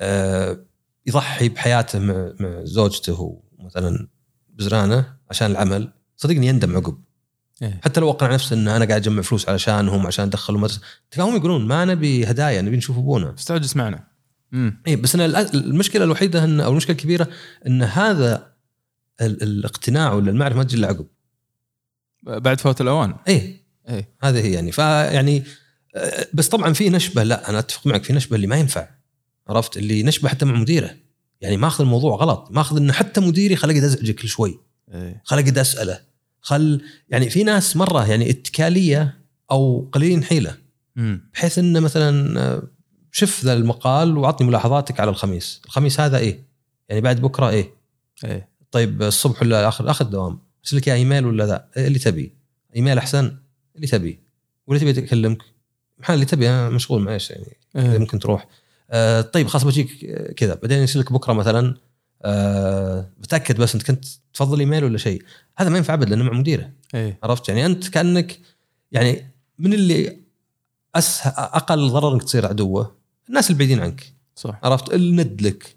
آه، 0.00 0.58
يضحي 1.06 1.48
بحياته 1.48 1.98
مع 1.98 2.32
مع 2.40 2.64
زوجته 2.64 3.40
ومثلا 3.58 4.08
بزرانة 4.48 5.12
عشان 5.30 5.50
العمل 5.50 5.92
صدقني 6.16 6.46
يندم 6.46 6.76
عقب. 6.76 6.98
إيه. 7.62 7.80
حتى 7.84 8.00
لو 8.00 8.10
اقنع 8.10 8.34
نفسه 8.34 8.56
ان 8.56 8.68
أنا 8.68 8.84
قاعد 8.84 9.00
أجمع 9.00 9.22
فلوس 9.22 9.48
علشانهم 9.48 10.06
عشان 10.06 10.24
ادخلهم 10.24 10.60
مدرسه 10.60 10.80
تلقاهم 11.10 11.36
يقولون 11.36 11.66
ما 11.66 11.84
نبي 11.84 12.24
هدايا 12.24 12.62
نبي 12.62 12.76
نشوف 12.76 12.98
أبونا. 12.98 13.34
استعجل 13.34 13.78
معنا. 13.78 14.04
اي 14.86 14.96
بس 14.96 15.14
أنا 15.14 15.40
المشكلة 15.54 16.04
الوحيدة 16.04 16.44
ان 16.44 16.60
أو 16.60 16.70
المشكلة 16.70 16.96
الكبيرة 16.96 17.28
إن 17.66 17.82
هذا 17.82 18.51
الاقتناع 19.26 20.12
ولا 20.12 20.30
المعرفة 20.30 20.56
ما 20.56 20.62
تجي 20.64 20.76
إلا 20.76 20.88
عقب. 20.88 21.06
بعد 22.22 22.60
فوات 22.60 22.80
الأوان. 22.80 23.14
اي 23.28 23.62
إيه. 23.88 24.08
هذه 24.22 24.40
هي 24.40 24.52
يعني. 24.52 24.72
فيعني 24.72 25.44
آه، 25.96 26.26
بس 26.34 26.48
طبعا 26.48 26.72
في 26.72 26.90
نشبة 26.90 27.22
لا 27.22 27.50
أنا 27.50 27.58
أتفق 27.58 27.86
معك 27.86 28.04
في 28.04 28.12
نشبة 28.12 28.36
اللي 28.36 28.46
ما 28.46 28.56
ينفع 28.56 28.88
عرفت؟ 29.48 29.76
اللي 29.76 30.02
نشبة 30.02 30.28
حتى 30.28 30.44
مع 30.44 30.58
مديره. 30.58 30.90
يعني 31.40 31.56
ماخذ 31.56 31.84
الموضوع 31.84 32.16
غلط. 32.16 32.48
ماخذ 32.50 32.76
إنه 32.76 32.92
حتى 32.92 33.20
مديري 33.20 33.56
خل 33.56 33.70
أقعد 33.70 33.84
أزعجه 33.84 34.12
كل 34.12 34.28
شوي. 34.28 34.58
إيه. 34.94 35.22
خل 35.24 35.38
أقعد 35.38 35.58
أسأله. 35.58 36.00
خل 36.40 36.80
يعني 37.08 37.30
في 37.30 37.44
ناس 37.44 37.76
مرة 37.76 38.08
يعني 38.08 38.30
اتكالية 38.30 39.18
أو 39.50 39.88
قليلين 39.92 40.24
حيلة. 40.24 40.56
بحيث 40.96 41.58
إنه 41.58 41.80
مثلا 41.80 42.40
آه، 42.40 42.62
شف 43.12 43.44
ذا 43.44 43.52
المقال 43.52 44.18
وعطني 44.18 44.48
ملاحظاتك 44.48 45.00
على 45.00 45.10
الخميس. 45.10 45.60
الخميس 45.64 46.00
هذا 46.00 46.18
إيه؟ 46.18 46.46
يعني 46.88 47.00
بعد 47.00 47.20
بكرة 47.20 47.48
إيه؟ 47.48 47.74
إيه. 48.24 48.51
طيب 48.72 49.02
الصبح 49.02 49.42
ولا 49.42 49.68
اخر 49.68 49.90
آخر 49.90 50.04
دوام. 50.04 50.38
أرسل 50.64 50.76
لك 50.76 50.88
إيميل 50.88 51.26
ولا 51.26 51.46
ذا 51.46 51.68
اللي 51.76 51.98
تبي. 51.98 52.34
إيميل 52.76 52.98
أحسن؟ 52.98 53.36
اللي 53.76 53.86
تبي. 53.86 54.20
واللي 54.66 54.92
تبي 54.92 55.04
اكلمك 55.04 55.38
محل 55.98 56.14
اللي 56.14 56.26
تبي 56.26 56.48
أنا 56.50 56.70
مشغول 56.70 57.02
معلش 57.02 57.30
يعني. 57.30 57.56
إيه. 57.76 57.98
ممكن 57.98 58.18
تروح. 58.18 58.48
آه 58.90 59.20
طيب 59.20 59.46
خلاص 59.46 59.64
بجيك 59.64 60.06
كذا. 60.36 60.54
بعدين 60.54 60.78
يرسل 60.78 61.00
لك 61.00 61.12
بكرة 61.12 61.32
مثلا 61.32 61.76
آه 62.22 63.10
بتأكد 63.18 63.56
بس 63.60 63.74
انت 63.74 63.86
كنت 63.86 64.04
تفضل 64.34 64.60
إيميل 64.60 64.84
ولا 64.84 64.98
شيء. 64.98 65.22
هذا 65.56 65.68
ما 65.68 65.76
ينفع 65.78 65.94
ابد 65.94 66.08
لأنه 66.08 66.24
مع 66.24 66.32
مديره. 66.32 66.70
إيه. 66.94 67.18
عرفت؟ 67.22 67.48
يعني 67.48 67.66
أنت 67.66 67.88
كأنك 67.88 68.38
يعني 68.92 69.30
من 69.58 69.72
اللي 69.72 70.16
أسه 70.94 71.30
أقل 71.30 71.88
ضرر 71.90 72.14
إنك 72.14 72.22
تصير 72.22 72.46
عدوه. 72.46 72.96
الناس 73.28 73.50
البعيدين 73.50 73.80
عنك. 73.80 74.12
صح. 74.36 74.60
عرفت؟ 74.62 74.92
اللي 74.92 75.24
ند 75.24 75.42
لك. 75.42 75.76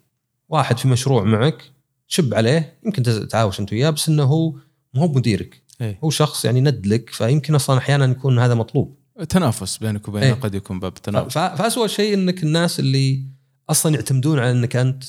واحد 0.50 0.78
في 0.78 0.88
مشروع 0.88 1.24
معك. 1.24 1.75
شب 2.08 2.34
عليه 2.34 2.80
يمكن 2.86 3.04
تتعاوش 3.04 3.60
انت 3.60 3.74
وياه 3.74 3.90
بس 3.90 4.10
إنه 4.10 4.24
هو 4.24 4.52
مو 4.94 5.02
هو 5.02 5.08
مديرك. 5.08 5.64
إيه. 5.82 6.00
هو 6.04 6.10
شخص 6.10 6.46
يعني 6.46 6.62
ند 6.62 6.88
لك 6.88 7.10
فيمكن 7.10 7.56
أصلا 7.56 7.78
أحيانا 7.78 8.06
يكون 8.06 8.40
هذا 8.40 8.54
مطلوب. 8.54 8.98
تنافس 9.30 9.78
بينك 9.78 10.08
وبينه 10.08 10.26
إيه. 10.26 10.34
قد 10.34 10.56
يكون 10.56 10.80
باب 10.80 10.94
تنافس. 10.94 11.34
فاسوء 11.34 11.88
شيء 11.88 12.14
إنك 12.14 12.44
الناس 12.44 12.80
اللي 12.80 13.24
أصلا 13.70 13.96
يعتمدون 13.96 14.40
على 14.40 14.52
إنك 14.52 14.76
أنت 14.76 15.04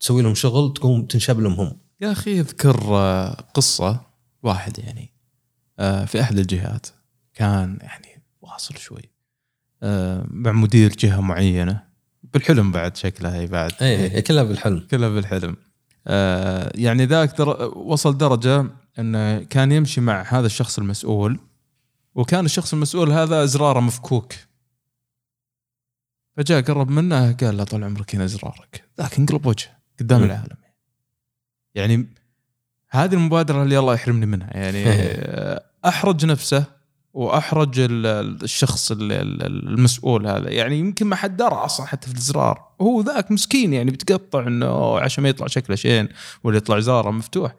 تسوي 0.00 0.22
لهم 0.22 0.34
شغل 0.34 0.72
تقوم 0.72 1.06
تنشب 1.06 1.40
لهم 1.40 1.52
هم. 1.52 1.78
يا 2.00 2.12
أخي 2.12 2.40
أذكر 2.40 2.96
آه، 2.96 3.30
قصة 3.54 4.00
واحد 4.42 4.78
يعني 4.78 5.12
آه، 5.78 6.04
في 6.04 6.20
أحد 6.20 6.38
الجهات 6.38 6.86
كان 7.34 7.78
يعني 7.82 8.22
واصل 8.40 8.76
شوي 8.76 9.02
آه، 9.82 10.26
مع 10.30 10.52
مدير 10.52 10.92
جهة 10.96 11.20
معينة 11.20 11.82
بالحلم 12.22 12.72
بعد 12.72 12.96
شكلها 12.96 13.34
هي 13.36 13.46
بعد. 13.46 13.72
اي 13.82 14.22
كلها 14.22 14.42
بالحلم. 14.42 14.86
كلها 14.90 15.08
بالحلم. 15.08 15.56
آه، 16.06 16.72
يعني 16.74 17.04
ذاك 17.04 17.38
در... 17.38 17.72
وصل 17.74 18.18
درجة 18.18 18.66
إنه 18.98 19.42
كان 19.42 19.72
يمشي 19.72 20.00
مع 20.00 20.22
هذا 20.22 20.46
الشخص 20.46 20.78
المسؤول 20.78 21.38
وكان 22.14 22.44
الشخص 22.44 22.72
المسؤول 22.72 23.12
هذا 23.12 23.44
إزراره 23.44 23.80
مفكوك. 23.80 24.32
فجاء 26.36 26.62
قرب 26.62 26.90
منه 26.90 27.32
قال 27.32 27.56
له 27.56 27.64
طال 27.64 27.84
عمرك 27.84 28.14
هنا 28.14 28.24
إزرارك. 28.24 28.84
ذاك 29.00 29.18
انقلب 29.18 29.46
وجهه 29.46 29.78
قدام. 30.00 30.22
العالم. 30.22 30.56
يعني 31.74 32.08
هذه 32.90 33.14
المبادرة 33.14 33.62
اللي 33.62 33.78
الله 33.78 33.94
يحرمني 33.94 34.26
منها. 34.26 34.56
يعني 34.56 34.84
أحرج 35.88 36.26
نفسه 36.26 36.64
وأحرج 37.14 37.78
ال- 37.78 38.06
ال- 38.06 38.42
الشخص 38.42 38.90
ال- 38.90 39.12
ال- 39.12 39.68
المسؤول 39.68 40.26
هذا. 40.26 40.50
يعني 40.50 40.78
يمكن 40.78 41.06
ما 41.06 41.16
حد 41.16 41.36
درى 41.36 41.54
أصلا 41.54 41.86
حتى 41.86 42.08
في 42.08 42.14
الزرار. 42.14 42.64
هو 42.80 43.00
ذاك 43.00 43.30
مسكين 43.30 43.72
يعني 43.72 43.90
بتقطع 43.90 44.46
إنه 44.46 44.98
عشان 44.98 45.22
ما 45.22 45.28
يطلع 45.28 45.46
شكله 45.46 45.76
شين 45.76 46.08
ولا 46.44 46.56
يطلع 46.56 46.80
زاره 46.80 47.10
مفتوح. 47.10 47.54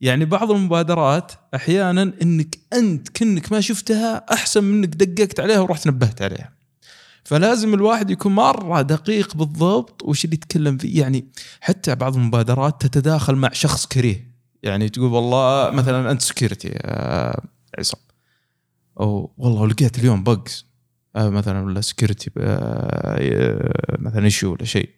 يعني 0.00 0.24
بعض 0.24 0.50
المبادرات 0.50 1.32
أحيانا 1.54 2.12
إنك 2.22 2.58
أنت 2.72 3.08
كنك 3.08 3.52
ما 3.52 3.60
شفتها 3.60 4.24
أحسن 4.32 4.64
من 4.64 4.84
إنك 4.84 4.88
دققت 4.88 5.40
عليها 5.40 5.60
ورحت 5.60 5.86
نبهت 5.86 6.22
عليها. 6.22 6.52
فلازم 7.24 7.74
الواحد 7.74 8.10
يكون 8.10 8.34
مرة 8.34 8.82
دقيق 8.82 9.36
بالضبط 9.36 10.02
وش 10.02 10.24
اللي 10.24 10.34
يتكلم 10.34 10.76
فيه. 10.78 11.00
يعني 11.00 11.26
حتى 11.60 11.94
بعض 11.94 12.16
المبادرات 12.16 12.86
تتداخل 12.86 13.34
مع 13.34 13.50
شخص 13.52 13.86
كريه. 13.86 14.36
يعني 14.62 14.88
تقول 14.88 15.12
والله 15.12 15.70
مثلا 15.70 16.10
أنت 16.10 16.22
security 16.22 16.78
عصام. 17.78 18.00
أو 19.00 19.34
والله 19.38 19.66
لقيت 19.66 19.98
اليوم 19.98 20.24
bugs 20.24 20.66
مثلا 21.16 21.64
ولا 21.64 21.80
security 21.80 22.30
مثلا 23.98 24.24
issue 24.24 24.52
ولا 24.52 24.64
شيء. 24.64 24.90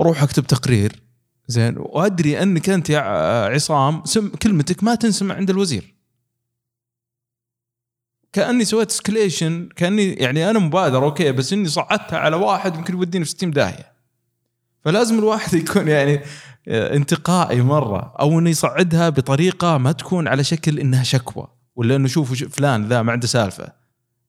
أروح 0.00 0.22
أكتب 0.22 0.46
تقرير 0.46 1.02
زين 1.46 1.74
وأدري 1.78 2.42
أنك 2.42 2.70
أنت 2.70 2.90
يا 2.90 3.00
عصام 3.54 4.02
سم 4.04 4.28
كلمتك 4.28 4.84
ما 4.84 4.94
تنسمع 4.94 5.34
عند 5.34 5.50
الوزير. 5.50 5.94
كأني 8.32 8.64
سويت 8.64 8.90
escalation 8.90 9.68
كأني 9.76 10.12
يعني 10.12 10.50
أنا 10.50 10.58
مبادر 10.58 11.04
okay 11.04 11.32
بس 11.32 11.52
إني 11.52 11.68
صعدتها 11.68 12.18
على 12.18 12.36
واحد 12.36 12.76
يمكن 12.76 12.94
يوديني 12.94 13.24
في 13.24 13.30
60 13.30 13.50
داهية. 13.50 13.92
فلازم 14.84 15.18
الواحد 15.18 15.54
يكون 15.60 15.88
يعني 15.88 16.20
انتقائي 16.68 17.62
مرة 17.62 18.14
أو 18.20 18.38
انه 18.38 18.50
يصعدها 18.50 19.08
بطريقة 19.08 19.78
ما 19.78 19.92
تكون 19.92 20.28
على 20.28 20.44
شكل 20.44 20.78
إنها 20.78 21.02
شكوى. 21.02 21.59
ولا 21.76 21.96
انه 21.96 22.08
شوفوا 22.08 22.48
فلان 22.48 22.88
ذا 22.88 23.02
ما 23.02 23.12
عنده 23.12 23.26
سالفة. 23.26 23.80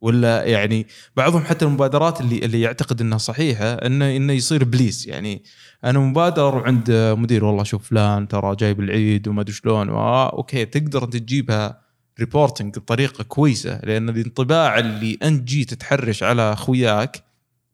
ولا 0.01 0.43
يعني 0.43 0.87
بعضهم 1.15 1.41
حتى 1.43 1.65
المبادرات 1.65 2.21
اللي 2.21 2.37
اللي 2.37 2.61
يعتقد 2.61 3.01
إنها 3.01 3.17
صحيحة 3.17 3.73
انه 3.73 4.15
إنه 4.15 4.33
يصير 4.33 4.63
بليس 4.63 5.07
يعني 5.07 5.43
أنا 5.83 5.99
مبادر 5.99 6.63
عند 6.65 6.91
مدير 6.91 7.45
والله 7.45 7.63
شوف 7.63 7.89
فلان 7.89 8.27
ترى 8.27 8.55
جايب 8.55 8.79
العيد 8.79 9.27
وما 9.27 9.41
أدري 9.41 9.53
شلون. 9.53 9.89
آه 9.89 10.33
okay 10.33 10.65
تقدر 10.65 11.03
أنت 11.03 11.17
تجيبها 11.17 11.81
reporting 12.19 12.77
بطريقة 12.77 13.23
كويسة 13.23 13.79
لأن 13.83 14.09
الانطباع 14.09 14.79
اللي 14.79 15.17
أنت 15.23 15.43
جيت 15.43 15.73
تحرش 15.73 16.23
على 16.23 16.53
أخوياك 16.53 17.23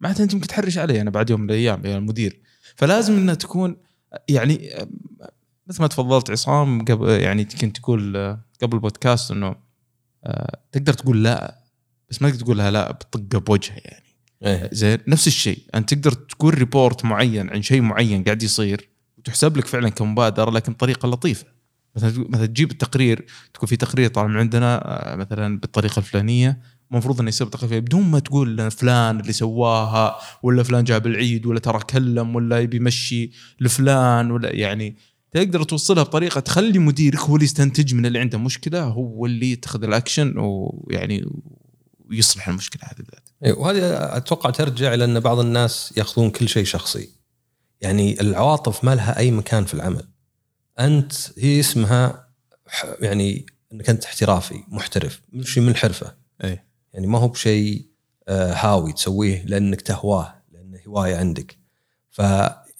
معناته 0.02 0.24
أنت 0.24 0.34
ممكن 0.36 0.48
تحرش 0.48 0.78
علي 0.78 1.02
أنا 1.02 1.10
بعد 1.10 1.30
يوم 1.30 1.42
من 1.42 1.50
الأيام 1.50 1.86
يا 1.86 1.98
المدير. 1.98 2.42
فلازم 2.76 3.14
إنها 3.14 3.36
تكون 3.36 3.78
يعني 4.30 4.70
مثل 5.70 5.82
ما 5.82 5.88
تفضلت 5.88 6.32
عصام 6.32 6.86
قبل 6.86 7.10
يعني 7.10 7.46
كنت 7.46 7.78
تقول 7.78 8.18
آه، 8.18 8.40
قبل 8.62 8.76
البودكاست 8.76 9.32
إنه 9.32 9.56
آه، 10.24 10.60
تقدر 10.72 10.94
تقول 10.94 11.24
لا 11.24 11.64
بس 12.10 12.22
ما 12.22 12.30
تقدر 12.30 12.42
تقولها 12.42 12.72
لا 12.72 12.92
بطقه 12.92 13.40
بوجهها 13.40 13.82
يعني. 13.86 14.08
إيه. 14.44 14.70
زين 14.74 14.98
نفس 15.08 15.28
الشيء 15.28 15.60
أنت 15.76 15.94
تقدر 15.94 16.12
تقول 16.12 16.58
report 16.58 17.06
معين 17.06 17.50
عن 17.50 17.62
شيء 17.62 17.82
معين 17.82 18.24
قاعد 18.24 18.44
يصير 18.44 18.90
وتحسب 19.18 19.58
لك 19.58 19.68
فعلا 19.68 19.90
كمبادرة 19.90 20.52
لكن 20.52 20.74
بطريقه 20.74 21.08
لطيفة. 21.08 21.46
مثلا 21.96 22.26
مثلا 22.30 22.46
تجيب 22.46 22.72
التقرير 22.72 23.26
تكون 23.54 23.70
في 23.70 23.76
تقرير 23.76 24.10
طالع 24.10 24.28
من 24.28 24.38
عندنا 24.38 24.82
آه، 25.12 25.16
مثلا 25.16 25.60
بالطريقة 25.60 26.00
الفلانية 26.00 26.62
المفروض 26.92 27.20
إنه 27.20 27.30
يصير 27.30 27.48
بطريقه 27.48 27.80
بدون 27.80 28.02
ما 28.02 28.20
تقول 28.20 28.72
فلان 28.72 29.20
اللي 29.20 29.34
سواها 29.34 30.18
ولا 30.44 30.64
فلان 30.64 30.84
جاب 30.84 31.08
العيد 31.08 31.46
ولا 31.46 31.60
ترى 31.60 31.80
كلم 31.80 32.36
ولا 32.36 32.60
يبي 32.60 32.78
يمشي 32.78 33.32
لفلان 33.60 34.32
ولا 34.32 34.56
يعني 34.56 34.98
تقدر 35.32 35.64
توصلها 35.64 36.04
بطريقة 36.04 36.40
تخلي 36.40 36.80
مديرك 36.80 37.20
هو 37.20 37.36
اللي 37.36 37.46
يستنتج 37.46 37.94
من 37.94 38.06
اللي 38.06 38.20
عنده 38.20 38.38
مشكلة 38.38 38.84
هو 38.84 39.26
اللي 39.26 39.52
يتخذ 39.52 39.84
الأكشن 39.84 40.34
ويعني 40.38 41.26
ويصلح 42.10 42.48
المشكلة 42.48 42.82
هذه 42.84 42.96
بالذات. 42.98 43.30
إيه، 43.46 43.54
وهذه 43.54 44.18
أتوقع 44.18 44.50
ترجع 44.50 44.94
إلى 44.94 45.04
أن 45.06 45.20
بعض 45.20 45.40
الناس 45.40 45.94
يأخذون 45.98 46.30
كل 46.30 46.50
شيء 46.50 46.64
شخصي. 46.66 47.10
يعني 47.82 48.22
العواطف 48.22 48.84
ما 48.84 48.96
لها 48.96 49.18
أي 49.18 49.32
مكان 49.32 49.66
في 49.66 49.74
العمل. 49.74 50.04
أنت 50.80 51.14
هي 51.38 51.60
اسمها 51.60 52.28
ح- 52.68 52.96
يعني 53.00 53.46
إنك 53.74 53.90
أنت 53.90 54.06
احترافي 54.06 54.64
محترف 54.68 55.22
شيء 55.42 55.64
من 55.64 55.70
الحرفه. 55.70 56.16
اي 56.44 56.60
يعني 56.94 57.08
ما 57.08 57.20
هو 57.20 57.28
بشيء 57.28 57.88
آه، 58.28 58.54
هاوي 58.54 58.94
تسويه 58.94 59.46
لأنك 59.46 59.82
تهواه 59.82 60.44
لأنه 60.52 60.80
هواية 60.88 61.16
عندك. 61.16 61.58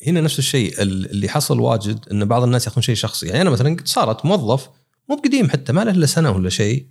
فهنا 0.02 0.22
نفس 0.22 0.40
الشيء 0.40 0.82
ال- 0.82 1.12
اللي 1.12 1.30
حصل 1.30 1.60
واجد 1.60 2.06
إن 2.12 2.26
بعض 2.26 2.44
الناس 2.44 2.66
ياخذون 2.66 2.82
شيء 2.84 2.96
شخصي، 2.96 3.28
يعني 3.28 3.42
أنا 3.42 3.50
مثلا 3.50 3.70
قد 3.76 3.88
صارت 3.88 4.26
موظف 4.26 4.70
مو 5.10 5.16
بقديم 5.16 5.50
حتى 5.50 5.74
ما 5.74 5.84
له 5.84 5.92
إلا 5.92 6.06
سنة 6.06 6.32
ولا 6.32 6.50
شيء 6.50 6.86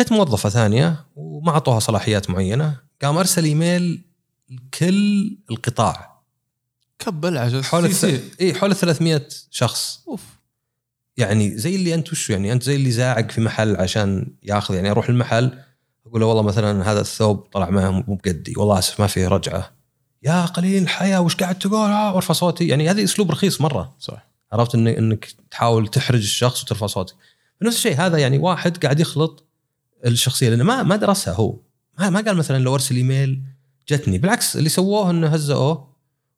جت 0.00 0.12
موظفة 0.12 0.48
ثانية 0.48 1.04
وما 1.16 1.50
أعطوها 1.50 1.78
صلاحيات 1.78 2.30
معينة 2.30 2.80
قام 3.02 3.18
أرسل 3.18 3.44
إيميل 3.44 4.04
لكل 4.50 5.36
القطاع. 5.50 6.22
كبل 6.98 7.38
عشان 7.38 7.64
حول 7.64 7.84
الث... 7.84 8.04
اي 8.40 8.54
حول 8.54 8.74
300 8.76 9.28
شخص. 9.50 10.00
أوف. 10.08 10.22
يعني 11.16 11.58
زي 11.58 11.74
اللي 11.76 11.94
أنت 11.94 12.12
وشو 12.12 12.32
يعني 12.32 12.52
أنت 12.52 12.62
زي 12.62 12.76
اللي 12.76 12.90
زاعق 12.90 13.30
في 13.30 13.40
محل 13.40 13.76
عشان 13.76 14.26
ياخذ 14.42 14.74
يعني 14.74 14.90
أروح 14.90 15.08
المحل 15.08 15.58
أقول 16.06 16.20
له 16.20 16.26
والله 16.26 16.42
مثلا 16.42 16.92
هذا 16.92 17.00
الثوب 17.00 17.36
طلع 17.36 17.70
معه 17.70 17.90
مو 17.90 18.14
بقدي 18.24 18.54
والله 18.56 18.78
أسف 18.78 19.00
ما 19.00 19.06
فيه 19.06 19.28
رجعة. 19.28 19.70
يا 20.24 20.44
قليل 20.44 20.82
الحياة 20.82 21.20
وش 21.20 21.36
قاعد 21.36 21.58
تقول؟ 21.58 21.90
آه 21.90 22.14
وارفع 22.14 22.34
صوتي. 22.34 22.68
يعني 22.68 22.90
هذا 22.90 23.04
أسلوب 23.04 23.30
رخيص 23.30 23.60
مرة. 23.60 23.94
صح 23.98 24.26
عرفت 24.52 24.74
إن 24.74 24.86
إنك 24.86 25.34
تحاول 25.50 25.88
تحرج 25.88 26.20
الشخص 26.20 26.62
وترفع 26.62 26.86
صوتك. 26.86 27.14
نفس 27.62 27.76
الشيء 27.76 27.96
هذا 27.96 28.18
يعني 28.18 28.38
واحد 28.38 28.84
قاعد 28.84 29.00
يخلط 29.00 29.44
الشخصية. 30.06 30.48
لأنه 30.48 30.64
ما 30.64 30.82
ما 30.82 30.96
درسها 30.96 31.34
هو. 31.34 31.58
ما 31.98 32.10
ما 32.10 32.20
قال 32.20 32.36
مثلا 32.36 32.58
لو 32.58 32.74
أرسل 32.74 32.96
إيميل 32.96 33.42
جتني. 33.88 34.18
بالعكس 34.18 34.56
اللي 34.56 34.68
سووه 34.68 35.10
إنه 35.10 35.26
هزئوه 35.26 35.94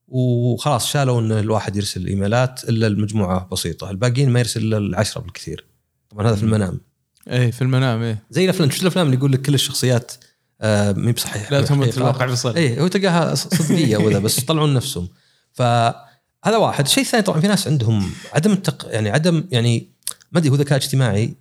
وخلاص 0.09 0.87
شالوا 0.87 1.21
إن 1.21 1.33
الواحد 1.33 1.77
يرسل 1.77 2.07
إيميلات 2.07 2.65
إلا 2.65 2.87
المجموعة 2.87 3.49
بسيطة. 3.53 3.91
الباقيين 3.91 4.31
ما 4.31 4.39
يرسل 4.39 4.61
إلا 4.61 4.79
العشرة 4.79 5.21
بالكثير. 5.21 5.67
طبعا 6.11 6.29
هذا 6.29 6.37
في 6.37 6.43
المنام. 6.43 6.81
إيه 7.29 7.51
في 7.51 7.63
المنام 7.63 8.03
إيه. 8.03 8.23
زي 8.31 8.45
الأفلام. 8.45 8.71
شفت 8.71 8.83
الأفلام 8.83 9.07
اللي 9.07 9.17
يقول 9.17 9.33
لك 9.33 9.43
كل 9.43 9.55
الشخصيات 9.55 10.13
آه 10.61 10.93
مي 10.93 11.13
بصحيح. 11.13 11.53
لا 11.53 11.63
تهم 11.63 11.79
في 11.79 11.85
حقيقة. 11.85 11.97
الواقع 11.97 12.27
بيصير 12.27 12.57
إيه 12.57 12.81
هو 12.81 12.89
تلقاها 12.89 13.35
صدقية 13.45 13.97
وذا 13.97 14.19
بس 14.19 14.39
يطلعون 14.39 14.75
نفسهم. 14.75 15.09
فهذا 15.53 16.57
واحد. 16.57 16.85
الشيء 16.85 17.05
الثاني 17.05 17.23
طبعا 17.23 17.41
في 17.41 17.49
ناس 17.49 17.69
عندهم 17.69 18.11
عدم 18.33 18.53
التق... 18.53 18.89
يعني 18.91 19.11
عدم 19.11 19.45
يعني 19.53 19.89
ما 20.33 20.39
أدري 20.39 20.51
هو 20.51 20.55
ذكاء 20.55 20.79
اجتماعي 20.79 21.35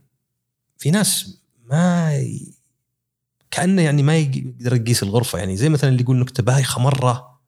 في 0.78 0.92
ناس 0.92 1.38
ما 1.66 2.16
ي... 2.18 2.54
كأنه 3.52 3.82
يعني 3.82 4.04
ما 4.04 4.18
يقدر 4.18 4.76
يقيس 4.76 5.04
الغرفة. 5.04 5.40
يعني 5.40 5.58
زي 5.58 5.70
مثلا 5.70 5.90
اللي 5.90 6.02
يقول 6.02 6.18
نكتة 6.20 6.44
بايخة 6.44 6.82
مرة 6.82 7.40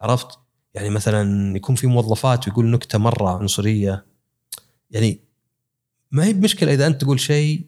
عرفت؟ 0.00 0.28
يعني 0.74 0.90
مثلا 0.90 1.56
يكون 1.56 1.74
في 1.74 1.86
موظفات 1.86 2.48
ويقول 2.48 2.66
نكتة 2.66 2.98
مرة 2.98 3.38
عنصرية. 3.38 4.06
يعني 4.90 5.20
ما 6.10 6.24
هي 6.24 6.32
بمشكلة 6.32 6.74
إذا 6.74 6.86
أنت 6.86 7.00
تقول 7.00 7.20
شيء 7.20 7.66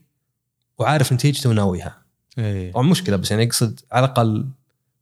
وعارف 0.79 1.13
نتيجته 1.13 1.51
وناويها. 1.51 2.00
إيه 2.39 2.73
طبعا 2.73 2.87
مشكلة 2.87 3.17
بس 3.17 3.31
يعني 3.31 3.45
أقصد 3.45 3.81
على 3.93 4.05
الأقل 4.05 4.47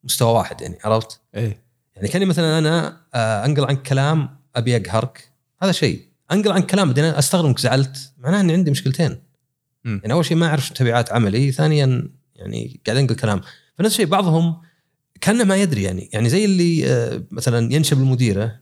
مستوى 0.05 0.33
واحد 0.33 0.61
يعني 0.61 0.79
عرفت؟ 0.85 1.21
إيه 1.35 1.63
يعني 1.97 2.09
كأني 2.09 2.25
مثلا 2.25 2.59
أنا 2.59 3.01
آه، 3.15 3.45
أنقل 3.45 3.65
عنك 3.65 3.83
كلام 3.83 4.39
أبي 4.57 4.77
أقهرك 4.77 5.31
هذا 5.63 5.73
شيء 5.73 6.03
أنقل 6.33 6.53
عنك 6.53 6.67
كلام 6.67 6.87
بعدين 6.87 7.05
أستغرب 7.05 7.47
إنك 7.47 7.59
زعلت 7.59 8.13
معناه 8.19 8.41
إني 8.41 8.53
عندي 8.53 8.71
مشكلتين 8.71 9.19
مم. 9.85 10.01
يعني 10.03 10.13
أول 10.13 10.25
شيء 10.25 10.37
ما 10.37 10.47
أعرف 10.47 10.71
تبعات 10.71 11.13
عملي 11.13 11.53
ثانيا 11.53 12.09
يعني 12.37 12.81
قاعد 12.87 12.99
أنقل 12.99 13.15
كلام 13.15 13.41
فنفس 13.79 13.93
الشيء 13.93 14.07
بعضهم 14.07 14.61
كأنه 15.21 15.45
ما 15.45 15.57
يدري 15.57 15.83
يعني 15.83 16.11
يعني 16.13 16.29
زي 16.29 16.45
اللي 16.45 16.87
آه، 16.87 17.23
مثلا 17.31 17.73
ينشب 17.73 17.99
المديرة 17.99 18.59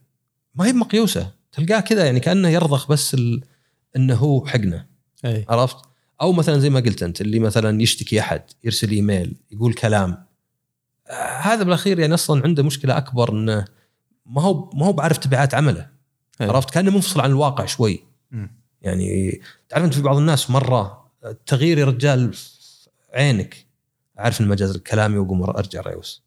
ما 0.54 0.66
هي 0.66 0.72
مقيوسه 0.72 1.30
تلقاه 1.52 1.80
كذا 1.80 2.04
يعني 2.04 2.20
كأنه 2.20 2.48
يرضخ 2.48 2.88
بس. 2.88 3.16
إنه 3.96 4.14
هو 4.14 4.46
حقنا 4.46 4.86
إيه 5.24 5.44
عرفت؟ 5.48 5.76
أو 6.20 6.32
مثلا 6.32 6.58
زي 6.58 6.70
ما 6.70 6.80
قلت 6.80 7.02
أنت 7.02 7.20
اللي 7.20 7.38
مثلا 7.38 7.82
يشتكي 7.82 8.20
أحد 8.20 8.42
يرسل 8.64 8.90
إيميل 8.90 9.36
يقول 9.50 9.74
كلام. 9.74 10.24
آه، 11.06 11.38
هذا 11.38 11.62
بالأخير 11.62 11.98
يعني 11.98 12.14
أصلا 12.14 12.42
عنده 12.44 12.62
مشكلة 12.62 12.96
أكبر 12.96 13.32
إنه 13.32 13.64
ما 14.26 14.42
هو 14.42 14.70
ما 14.74 14.86
هو 14.86 14.92
بعرف 14.92 15.18
تبعات 15.18 15.54
عمله. 15.54 15.88
إيه. 16.40 16.48
عرفت؟ 16.48 16.70
كأنه 16.70 16.90
منفصل 16.90 17.20
عن 17.20 17.30
الواقع 17.30 17.66
شوي. 17.66 18.04
مم. 18.30 18.50
يعني 18.82 19.40
تعرف 19.68 19.84
أنت 19.84 19.94
في 19.94 20.02
بعض 20.02 20.16
الناس 20.16 20.50
مرة 20.50 21.10
تغيير 21.46 21.78
يا 21.78 21.84
رجال 21.84 22.34
عينك. 23.14 23.66
أعرف 24.18 24.40
المجاز 24.40 24.70
الكلامي 24.70 25.18
وأقوم 25.18 25.42
أرجع 25.42 25.80
ريوس 25.80 26.22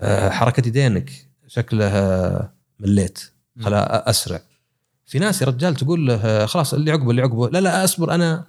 أه، 0.00 0.30
حركة 0.30 0.68
يدينك 0.68 1.12
شكلها 1.46 2.52
مليت. 2.80 3.32
خلا 3.60 4.10
أسرع. 4.10 4.40
في 5.06 5.18
ناس 5.18 5.42
يا 5.42 5.46
رجال 5.46 5.74
تقول 5.74 6.06
له 6.06 6.14
آه، 6.14 6.46
خلاص 6.46 6.74
اللي 6.74 6.90
عقبه 6.90 7.10
اللي 7.10 7.22
عقبه. 7.22 7.48
لا 7.48 7.60
لا 7.60 7.84
أصبر 7.84 8.14
أنا 8.14 8.46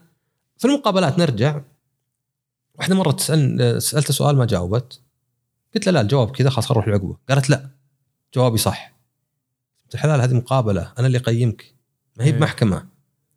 في 0.58 0.66
المقابلات 0.66 1.20
نرجع. 1.20 1.62
واحدة 2.76 2.96
مرة 2.96 3.12
تسال 3.12 3.82
سالته 3.82 4.14
سؤال 4.14 4.36
ما 4.38 4.46
جاوبت. 4.46 5.00
قلت 5.76 5.86
له 5.86 5.92
لا 5.92 6.02
الجواب 6.02 6.32
كذا 6.32 6.50
خلاص 6.50 6.66
خل 6.66 6.74
نروح 6.74 6.88
لعقبه 6.88 7.18
قالت 7.30 7.50
لا 7.50 7.70
جوابي 8.36 8.58
صح. 8.58 8.96
قلت 9.84 9.96
الحلال 9.96 10.22
هذه 10.22 10.34
مقابلة 10.34 10.92
أنا 11.00 11.08
اللي 11.08 11.18
اقيمك 11.18 11.74
ما 12.18 12.26
هي 12.26 12.30
إيه. 12.30 12.34
بمحكمة. 12.36 12.86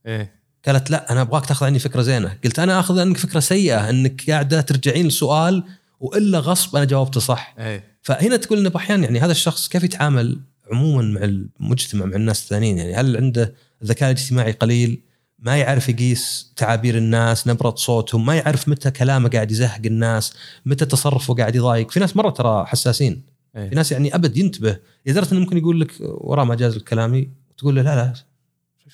إيه. 0.07 0.39
قالت 0.67 0.91
لا 0.91 1.13
أنا 1.13 1.21
أبغاك 1.21 1.47
تأخذ 1.47 1.67
عني 1.67 1.79
فكرة 1.79 2.03
زينة. 2.03 2.39
قلت 2.45 2.59
أنا 2.59 2.81
أخذ 2.81 3.01
عنك 3.01 3.17
فكرة 3.17 3.41
سيئة 3.41 3.91
أنك 3.91 4.31
قاعدة 4.31 4.61
ترجعين 4.61 5.05
للسؤال 5.05 5.65
وإلا 6.01 6.39
غصب 6.39 6.77
أنا 6.77 6.85
جاوبته 6.85 7.21
صح. 7.21 7.55
إيه. 7.59 7.99
فهنا 8.03 8.37
تقول 8.37 8.59
إنه 8.59 8.73
أحيانا 8.77 9.05
يعني 9.05 9.21
هذا 9.21 9.33
الشخص 9.33 9.69
كيف 9.69 9.85
يتعامل 9.85 10.41
عموما 10.73 11.03
مع 11.03 11.25
المجتمع 11.61 12.05
مع 12.05 12.17
الناس 12.17 12.43
الثانيين؟ 12.43 12.79
يعني 12.79 12.95
هل 12.95 13.17
عنده 13.17 13.55
الذكاء 13.83 14.11
الاجتماعي 14.11 14.53
قليل؟ 14.53 15.03
ما 15.39 15.57
يعرف 15.57 15.89
يقيس 15.89 16.53
تعابير 16.57 16.99
الناس 16.99 17.49
نبرة 17.49 17.75
صوتهم 17.77 18.27
ما 18.27 18.35
يعرف 18.35 18.69
متى 18.69 18.91
كلامه 18.91 19.29
قاعد 19.29 19.51
يزهق 19.51 19.81
الناس 19.87 20.33
متى 20.67 20.85
تصرفه 20.85 21.35
قاعد 21.35 21.57
يضايق. 21.57 21.91
في 21.91 22.01
ناس 22.01 22.17
مرة 22.17 22.31
ترى 22.31 22.67
حساسين. 22.67 23.23
في 23.53 23.59
إيه 23.59 23.75
ناس 23.75 23.93
يعني 23.93 24.15
أبد 24.15 24.37
ينتبه. 24.37 24.79
لدرجه 25.07 25.33
إنه 25.33 25.41
ممكن 25.41 25.59
يقول 25.59 25.81
لك 25.81 25.93
وراه 26.01 26.45
مجاز 26.45 26.77
الكلامي؟ 26.77 27.29
تقول 27.59 27.77
له 27.77 27.83
لا 27.83 27.97
لا. 27.97 28.13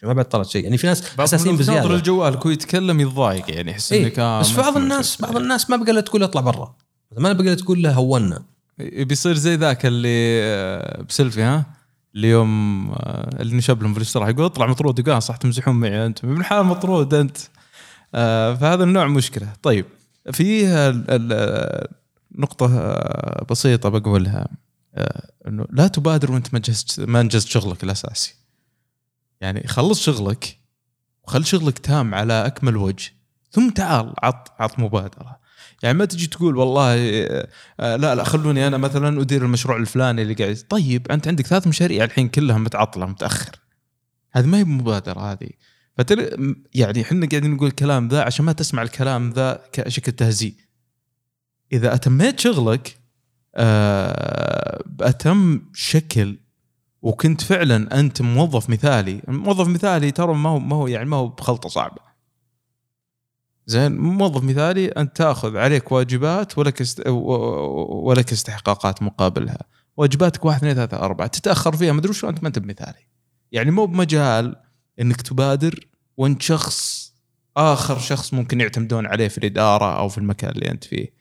ما 0.02 0.12
بعد 0.12 0.28
طلعت 0.28 0.46
شيء. 0.46 0.64
يعني 0.64 0.78
في 0.78 0.86
ناس 0.86 1.18
حساسين 1.18 1.56
بزيادة. 1.56 1.94
الجوال 1.94 2.38
كو 2.38 2.50
يتكلم 2.50 3.00
يتضايق 3.00 3.50
يعني 3.50 3.70
يحس 3.70 3.92
إيه 3.92 4.04
انك 4.04 4.18
آه، 4.18 4.40
بس 4.40 4.48
ما 4.48 4.54
في 4.54 4.60
بعض 4.60 4.72
في 4.72 4.78
الناس. 4.78 5.22
بعض 5.22 5.36
الناس 5.36 5.70
ما 5.70 5.76
بقى 5.76 5.92
له 5.92 6.00
تقول 6.00 6.20
له 6.20 6.26
اطلع 6.26 6.40
برا. 6.40 6.74
ما 7.18 7.32
بقى 7.32 7.44
له 7.44 7.54
تقول 7.54 7.82
له 7.82 7.92
هونا. 7.92 8.42
بيصير 8.78 9.34
زي 9.34 9.54
ذاك 9.54 9.86
اللي 9.86 10.42
آه، 10.42 11.02
بسلفي 11.02 11.42
ها؟ 11.42 11.64
اليوم 12.16 12.90
آه، 12.90 13.42
اللي 13.42 13.56
نشب 13.56 13.82
لهم 13.82 13.92
في 13.92 13.98
الاستراحه 13.98 14.30
يقول 14.30 14.44
اطلع 14.44 14.66
مطرود 14.66 14.98
يقول 14.98 15.12
آه، 15.14 15.18
صح 15.18 15.36
تمزحون 15.36 15.74
معي 15.80 16.06
انت 16.06 16.24
من 16.24 16.40
الحال 16.40 16.66
مطرود 16.66 17.14
انت 17.14 17.36
آه، 18.14 18.54
فهذا 18.54 18.84
النوع 18.84 19.06
مشكلة 19.06 19.52
طيب 19.62 19.86
في 20.32 20.66
ال- 20.68 21.04
ال- 21.08 21.88
نقطة 22.38 22.78
آه، 22.78 23.46
بسيطة 23.50 23.88
بقولها 23.88 24.48
إنه 25.48 25.66
لا 25.70 25.86
تبادر 25.88 26.32
وانت 26.32 26.54
ما 26.54 26.58
جهزت 26.58 27.00
ما 27.00 27.20
انجزت 27.20 27.48
شغلك 27.48 27.84
الأساسي. 27.84 28.34
يعني 29.40 29.66
خلص 29.68 30.00
شغلك 30.02 30.58
وخل 31.24 31.44
شغلك 31.46 31.78
تام 31.78 32.14
على 32.14 32.46
أكمل 32.46 32.76
وجه 32.76 33.12
ثم 33.50 33.70
تعال 33.70 34.14
عط 34.22 34.52
عط 34.58 34.78
مبادرة. 34.78 35.38
يعني 35.84 35.98
ما 35.98 36.04
تجي 36.04 36.26
تقول 36.26 36.56
والله 36.56 36.94
آه، 36.96 37.48
آه، 37.80 37.96
لا 37.96 38.14
لا 38.14 38.24
خلوني 38.24 38.66
أنا 38.66 38.76
مثلا 38.76 39.20
أدير 39.20 39.44
المشروع 39.44 39.76
الفلاني 39.76 40.22
اللي 40.22 40.34
قاعد. 40.34 40.56
طيب 40.68 41.10
أنت 41.10 41.28
عندك 41.28 41.46
ثلاث 41.46 41.66
مشاريع 41.66 42.04
الحين 42.04 42.28
كلها 42.28 42.58
متعطلة 42.58 43.06
متأخر. 43.06 43.60
هذه 44.32 44.46
ما 44.46 44.58
هي 44.58 44.64
مبادرة 44.64 45.32
هذه. 45.32 45.50
فترى 45.98 46.36
يعني 46.74 47.02
إحنا 47.02 47.26
قاعدين 47.26 47.50
نقول 47.50 47.68
الكلام 47.68 48.08
ذا 48.08 48.22
عشان 48.22 48.44
ما 48.44 48.52
تسمع 48.52 48.82
الكلام 48.82 49.30
ذا 49.30 49.62
كشكل 49.72 50.12
تهزيء. 50.12 50.54
إذا 51.72 51.94
أتميت 51.94 52.40
شغلك 52.40 52.98
آه، 53.54 54.82
بأتم 54.86 55.62
شكل 55.74 56.38
وكنت 57.02 57.40
فعلا 57.40 58.00
أنت 58.00 58.22
موظف 58.22 58.70
مثالي. 58.70 59.22
موظف 59.28 59.68
مثالي 59.68 60.10
ترى 60.10 60.34
ما 60.34 60.50
هو 60.50 60.58
ما 60.58 60.76
هو 60.76 60.86
يعني 60.86 61.08
ما 61.08 61.16
هو 61.16 61.28
بخلطة 61.28 61.68
صعبة. 61.68 62.13
زين 63.66 63.96
موظف 63.96 64.42
مثالي 64.42 64.86
أنت 64.86 65.16
تأخذ 65.16 65.56
عليك 65.56 65.92
واجبات 65.92 66.58
ولك 66.58 66.80
است... 66.80 67.02
ولك 67.06 68.32
استحقاقات 68.32 69.02
مقابلها. 69.02 69.58
واجباتك 69.96 70.44
واحد 70.44 70.58
اثنين 70.58 70.74
ثلاثة 70.74 70.96
أربعة 70.96 71.26
تتأخر 71.26 71.76
فيها 71.76 71.92
مدري 71.92 72.12
شو 72.12 72.28
أنت 72.28 72.42
ما 72.42 72.48
أنت 72.48 72.58
بمثالي. 72.58 73.06
يعني 73.52 73.70
مو 73.70 73.86
بمجال 73.86 74.56
إنك 75.00 75.22
تبادر 75.22 75.88
وأنت 76.16 76.42
شخص 76.42 77.12
آخر 77.56 77.98
شخص 77.98 78.34
ممكن 78.34 78.60
يعتمدون 78.60 79.06
عليه 79.06 79.28
في 79.28 79.38
الإدارة 79.38 79.98
أو 79.98 80.08
في 80.08 80.18
المكان 80.18 80.50
اللي 80.50 80.70
أنت 80.70 80.84
فيه. 80.84 81.12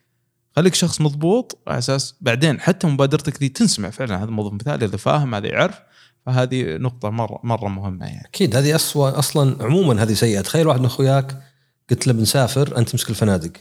خليك 0.55 0.73
شخص 0.73 1.01
مضبوط 1.01 1.63
على 1.67 1.77
أساس 1.77 2.15
بعدين 2.21 2.59
حتى 2.59 2.87
مبادرتك 2.87 3.37
دي 3.37 3.49
تنسمع 3.49 3.89
فعلا 3.89 4.23
هذا 4.23 4.29
موظف 4.29 4.53
مثالي 4.53 4.85
هذا 4.85 4.97
فاهم 4.97 5.35
هذا 5.35 5.47
يعرف. 5.47 5.79
فهذه 6.25 6.77
نقطة 6.77 7.09
مرة 7.09 7.39
مرة 7.43 7.67
مهمة 7.67 8.05
يعني. 8.05 8.25
أكيد 8.25 8.55
هذه 8.55 8.75
اسوء 8.75 9.19
أصلا 9.19 9.63
عموما 9.63 10.03
هذه 10.03 10.13
سيئة. 10.13 10.41
تخيل 10.41 10.67
واحد 10.67 10.79
من 10.79 10.85
أخوياك 10.85 11.52
قلت 11.89 12.07
له 12.07 12.13
بنسافر 12.13 12.77
أنت 12.77 12.89
تمسك 12.89 13.09
الفنادق. 13.09 13.51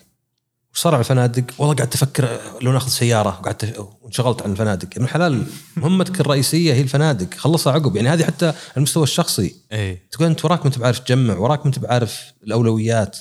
وش 0.75 0.81
صار 0.81 0.95
على 0.95 1.01
الفنادق؟ 1.01 1.45
والله 1.59 1.75
قاعد 1.75 1.91
تفكر 1.91 2.41
لو 2.63 2.73
ناخذ 2.73 2.89
سيارة. 2.89 3.39
وقعدت 3.41 3.89
وانشغلت 4.03 4.43
عن 4.43 4.53
الفنادق. 4.53 4.89
ابن 4.97 5.05
الحلال 5.05 5.47
مهمتك 5.77 6.21
الرئيسية 6.21 6.75
هي 6.75 6.81
الفنادق. 6.81 7.35
خلصها 7.35 7.73
عقب. 7.73 7.97
يعني 7.97 8.09
هذه 8.09 8.25
حتى 8.25 8.47
على 8.47 8.55
المستوى 8.77 9.03
الشخصي. 9.03 9.55
إيه. 9.73 10.03
تقول 10.13 10.29
أنت 10.29 10.45
وراك 10.45 10.61
ما 10.61 10.67
أنت 10.67 10.79
بعارف 10.79 10.99
تجمع. 10.99 11.37
وراك 11.37 11.61
ما 11.61 11.67
أنت 11.67 11.79
بعارف 11.79 12.23
الأولويات. 12.45 13.19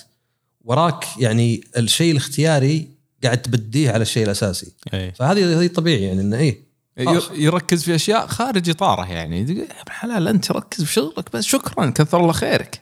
وراك 0.63 1.05
يعني 1.19 1.63
الشيء 1.77 2.11
الاختياري 2.11 2.87
قاعد 3.23 3.41
تبديه 3.41 3.91
على 3.91 4.01
الشيء 4.01 4.23
الأساسي. 4.23 4.71
إيه. 4.93 5.13
فهذه 5.13 5.59
هذه 5.59 5.67
طبيعي 5.67 6.03
يعني 6.03 6.21
إنه 6.21 6.37
إيه. 6.37 6.71
ير- 6.97 7.31
يركز 7.33 7.83
في 7.83 7.95
أشياء 7.95 8.27
خارج 8.27 8.69
إطاره 8.69 9.05
يعني. 9.05 9.67
حلال 9.89 10.27
أنت 10.27 10.51
ركز 10.51 10.83
في 10.83 10.93
شغلك 10.93 11.31
بس. 11.33 11.45
شكرا 11.45 11.89
كثر 11.89 12.19
الله 12.19 12.33
خيرك. 12.33 12.81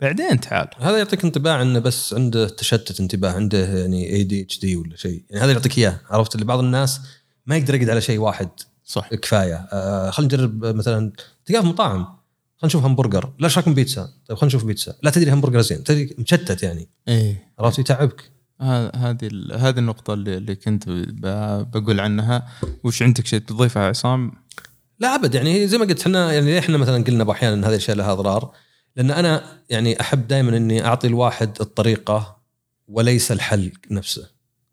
بعدين 0.00 0.40
تعال. 0.40 0.68
هذا 0.80 0.98
يعطيك 0.98 1.24
انطباع 1.24 1.62
انه 1.62 1.78
بس 1.78 2.14
عنده 2.14 2.48
تشتت 2.48 3.00
انتباه 3.00 3.32
عنده 3.32 3.78
يعني 3.78 4.10
ADHD 4.12 4.76
ولا 4.76 4.96
شيء. 4.96 5.24
يعني 5.30 5.44
هذا 5.44 5.52
يعطيك 5.52 5.78
إياه. 5.78 6.00
عرفت؟ 6.10 6.34
اللي 6.34 6.46
بعض 6.46 6.58
الناس 6.58 7.00
ما 7.46 7.56
يقدر 7.56 7.74
يقعد 7.74 7.90
على 7.90 8.00
شيء 8.00 8.18
واحد 8.18 8.48
صح. 8.84 9.14
كفاية. 9.14 9.68
آه 9.72 10.10
خلينا 10.10 10.34
نجرب 10.34 10.64
مثلا 10.64 11.12
تلقاه 11.46 11.60
في 11.60 11.66
مطاعم. 11.66 12.04
خلينا 12.04 12.16
نشوف 12.64 12.84
همبرجر. 12.84 13.32
لا 13.38 13.44
إيش 13.44 13.56
رايكم 13.58 13.74
بيتزا؟ 13.74 14.02
طيب 14.28 14.38
خلينا 14.38 14.46
نشوف 14.46 14.64
بيتزا. 14.64 14.94
لا 15.02 15.10
تدري 15.10 15.32
همبرجر 15.32 15.60
زين. 15.60 15.84
تدري 15.84 16.14
مشتت 16.18 16.62
يعني. 16.62 16.88
إيه. 17.08 17.48
عرفت؟ 17.58 17.78
يتعبك. 17.78 18.30
هذه 18.60 19.18
ال- 19.22 19.52
هذه 19.60 19.78
النقطة 19.78 20.14
اللي, 20.14 20.36
اللي 20.36 20.54
كنت 20.56 20.84
ب- 20.88 21.70
بقول 21.70 22.00
عنها. 22.00 22.48
وش 22.84 23.02
عندك 23.02 23.26
شيء 23.26 23.38
تضيفه 23.40 23.80
يا 23.82 23.86
عصام؟ 23.86 24.32
لا 25.00 25.14
أبد. 25.14 25.34
يعني 25.34 25.66
زي 25.66 25.78
ما 25.78 25.84
قلت 25.84 26.00
إحنا 26.00 26.32
يعني 26.32 26.58
إحنا 26.58 26.78
مثلا 26.78 27.04
قلنا 27.04 27.30
أحيانا 27.32 27.66
هذه 27.66 27.70
الأشياء 27.70 27.96
لها 27.96 28.12
أضرار؟ 28.12 28.52
لأن 28.96 29.10
أنا 29.10 29.58
يعني 29.70 30.00
أحب 30.00 30.28
دائما 30.28 30.56
إني 30.56 30.84
أعطي 30.86 31.06
الواحد 31.06 31.56
الطريقة 31.60 32.38
وليس 32.88 33.32
الحل 33.32 33.72
نفسه. 33.90 34.28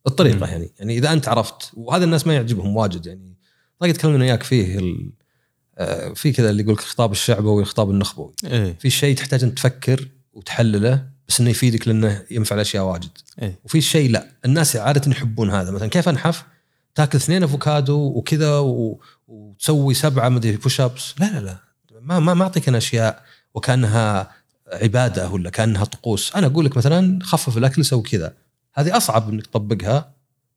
الطريقة 0.08 0.38
مم. 0.38 0.44
يعني 0.44 0.72
يعني 0.80 0.98
إذا 0.98 1.14
أنت 1.14 1.28
عرفت 1.28 1.72
وهذا 1.74 2.04
الناس 2.06 2.28
ما 2.28 2.34
يعجبهم 2.36 2.76
واجد 2.76 3.06
يعني. 3.06 3.36
طيب 3.80 3.96
تكلمنا 3.96 4.24
وياك 4.26 4.44
فيه 4.44 4.80
ال- 4.80 5.12
آه، 5.78 6.14
في 6.14 6.32
كذا 6.32 6.50
اللي 6.50 6.62
يقول 6.64 6.74
لك 6.74 6.80
خطاب 6.82 7.12
الشعبوي 7.12 7.56
والخطاب 7.56 7.90
النخبوي. 7.90 8.34
إيه. 8.46 8.76
في 8.80 8.90
شيء 8.90 9.16
تحتاج 9.16 9.44
أن 9.44 9.56
تفكر 9.56 10.08
وتحلله 10.34 11.08
بس 11.28 11.42
إنه 11.42 11.50
يفيدك 11.50 11.88
لأنه 11.88 12.24
ينفع 12.32 12.56
الاشياء 12.56 12.84
واجد. 12.84 13.10
إيه. 13.42 13.60
وفي 13.66 13.82
شيء 13.82 14.10
لا. 14.12 14.28
الناس 14.46 14.76
عادة 14.76 15.12
يحبون 15.12 15.50
هذا. 15.52 15.72
مثلا 15.72 15.88
كيف 15.90 16.10
أنحف؟ 16.10 16.44
تاكل 16.96 17.18
اثنين 17.18 17.44
أفوكادو 17.44 17.98
وكذا 17.98 18.58
و... 18.60 19.02
وتسوي 19.28 19.94
سبعة 19.94 20.30
مدري 20.30 20.58
بوش 20.58 20.82
ابس 20.82 21.14
لا 21.20 21.26
لا 21.26 21.40
لا. 21.40 21.58
ما 22.02 22.20
ما 22.20 22.34
ما 22.34 22.44
أعطيك 22.44 22.68
أنا 22.70 22.78
أشياء 22.78 23.24
وكأنها 23.56 24.32
عبادة 24.74 25.30
ولا 25.30 25.50
كأنها 25.50 25.84
طقوس. 25.84 26.36
أنا 26.36 26.48
أقول 26.48 26.66
لك 26.66 26.78
مثلا 26.78 27.20
خفف 27.24 27.58
الأكل 27.58 27.86
سوي 27.86 28.02
كذا. 28.02 28.34
هذه 28.74 28.98
أصعب 28.98 29.30
إنك 29.30 29.48
تطبقها 29.48 30.12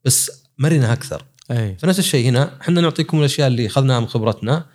بس 0.05 0.31
مرنه 0.59 0.93
أكثر. 0.93 1.25
إيه 1.51 1.77
فنفس 1.77 1.99
الشيء 1.99 2.29
هنا 2.29 2.61
إحنا 2.61 2.81
نعطيكم 2.81 3.19
الأشياء 3.19 3.49
اللي 3.49 3.67
أخذناها 3.67 4.01
من 4.01 4.07
خبرتنا 4.07 4.67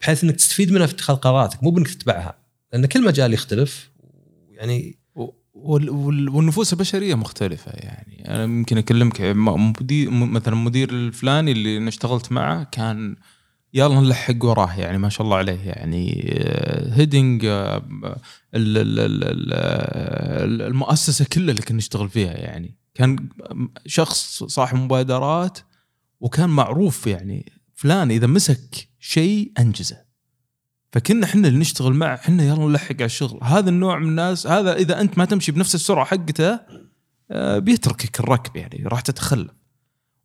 بحيث 0.00 0.24
إنك 0.24 0.36
تستفيد 0.36 0.72
منها 0.72 0.86
في 0.86 0.94
اتخاذ 0.94 1.16
قراراتك 1.16 1.62
مو 1.62 1.70
بإنك 1.70 1.88
تتبعها. 1.88 2.34
لأن 2.72 2.86
كل 2.86 3.04
مجال 3.04 3.34
يختلف 3.34 3.90
يعني 4.50 4.98
وال- 5.54 5.90
وال- 5.90 6.28
والنفوس 6.28 6.72
البشرية 6.72 7.14
مختلفة 7.14 7.72
يعني. 7.72 8.28
أنا 8.28 8.46
ممكن 8.46 8.78
أكلمك 8.78 9.20
مدير 9.20 10.10
مثلا 10.10 10.54
المدير 10.54 10.90
الفلاني 10.90 11.52
اللي 11.52 11.76
أنا 11.76 11.88
اشتغلت 11.88 12.32
معه 12.32 12.64
كان 12.64 13.16
يلا 13.74 14.00
نلحق 14.00 14.44
وراه 14.44 14.80
يعني 14.80 14.98
ما 14.98 15.08
شاء 15.08 15.24
الله 15.24 15.36
عليه 15.36 15.60
يعني 15.60 16.30
هيدنج 16.92 17.46
المؤسسة 20.66 21.24
كلها 21.32 21.50
اللي 21.50 21.62
كنا 21.62 21.78
نشتغل 21.78 22.08
فيها 22.08 22.32
يعني. 22.32 22.76
كان 22.94 23.28
شخص 23.86 24.44
صاحب 24.44 24.76
مبادرات 24.76 25.58
وكان 26.20 26.48
معروف 26.48 27.06
يعني 27.06 27.52
فلان 27.74 28.10
إذا 28.10 28.26
مسك 28.26 28.88
شيء 29.00 29.52
أنجزه. 29.58 30.02
فكنا 30.92 31.26
إحنا 31.26 31.48
اللي 31.48 31.58
نشتغل 31.58 31.92
معه 31.92 32.14
إحنا 32.14 32.44
يلا 32.44 32.66
نلحق 32.66 32.94
على 32.94 33.04
الشغل. 33.04 33.38
هذا 33.42 33.70
النوع 33.70 33.98
من 33.98 34.08
الناس 34.08 34.46
هذا 34.46 34.74
إذا 34.74 35.00
أنت 35.00 35.18
ما 35.18 35.24
تمشي 35.24 35.52
بنفس 35.52 35.74
السرعة 35.74 36.04
حقته 36.04 36.60
آه، 37.30 37.58
بيتركك 37.58 38.20
الركب 38.20 38.56
يعني 38.56 38.84
راح 38.86 39.00
تتخلف. 39.00 39.61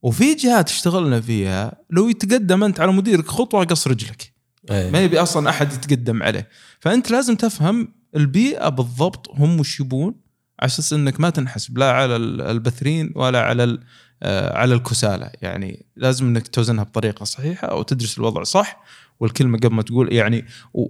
وفي 0.01 0.36
جهات 0.36 0.69
اشتغلنا 0.69 1.21
فيها 1.21 1.73
لو 1.89 2.10
يتقدم 2.10 2.63
أنت 2.63 2.79
على 2.79 2.91
مديرك 2.91 3.27
خطوة 3.27 3.63
قص 3.65 3.88
رجلك. 3.88 4.33
إيه. 4.71 4.91
ما 4.91 4.99
يبي 4.99 5.19
أصلا 5.21 5.49
أحد 5.49 5.73
يتقدم 5.73 6.23
عليه. 6.23 6.49
فأنت 6.79 7.12
لازم 7.12 7.36
تفهم 7.36 7.93
البيئة 8.15 8.69
بالضبط 8.69 9.29
هم 9.33 9.60
وش 9.60 9.79
يبون 9.79 10.15
على 10.60 10.67
أساس 10.67 10.93
إنك 10.93 11.19
ما 11.19 11.29
تنحسب 11.29 11.77
لا 11.77 11.91
على 11.91 12.15
ال- 12.15 12.41
البثرين 12.41 13.12
ولا 13.15 13.41
على 13.41 13.77
آه، 14.23 14.57
على 14.57 14.73
الكسالى. 14.75 15.31
يعني 15.41 15.86
لازم 15.95 16.25
إنك 16.27 16.47
توزنها 16.47 16.83
بطريقة 16.83 17.23
صحيحة 17.23 17.67
أو 17.67 17.81
تدرس 17.83 18.17
الوضع 18.17 18.43
صح 18.43 18.83
والكلمة 19.19 19.57
قبل 19.57 19.75
ما 19.75 19.81
تقول 19.81 20.13
يعني 20.13 20.45
و 20.73 20.86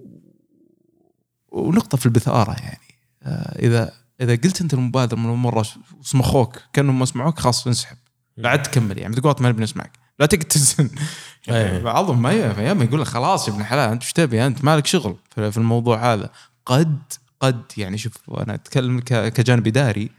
ونقطة 1.51 1.97
في 1.97 2.05
البثارة 2.05 2.51
يعني. 2.51 2.79
آه، 3.23 3.59
اذا 3.59 3.93
إذا 4.21 4.35
قلت 4.35 4.61
أنت 4.61 4.73
المبادر 4.73 5.17
من 5.17 5.29
مره 5.29 5.65
وسمخوك 5.99 6.57
كأنهم 6.73 6.99
ما 6.99 7.05
سمعوك 7.05 7.39
خلاص 7.39 7.67
انسحب. 7.67 7.97
عاد 8.43 8.63
تكمل 8.63 8.97
يعني 8.97 9.15
تقول 9.15 9.35
ما 9.39 9.49
نبي 9.49 9.63
نسمعك 9.63 9.91
لا 10.19 10.25
تقعد 10.25 10.43
تزن. 10.43 10.89
يعني 11.47 11.71
أيه. 11.71 11.83
بعضهم 11.83 12.21
ما 12.21 12.31
يقول 12.31 13.01
لك 13.01 13.07
خلاص 13.07 13.47
يا 13.47 13.53
ابن 13.53 13.61
الحلال 13.61 13.91
أنت 13.91 14.03
إيش 14.03 14.13
تبي؟ 14.13 14.45
أنت 14.45 14.63
مالك 14.63 14.85
شغل 14.85 15.15
في 15.35 15.57
الموضوع 15.57 16.13
هذا. 16.13 16.29
قد 16.65 16.99
قد 17.39 17.61
يعني 17.77 17.97
شوف 17.97 18.13
أنا 18.37 18.53
أتكلم 18.53 18.99
كجانب 18.99 19.67
اداري 19.67 20.09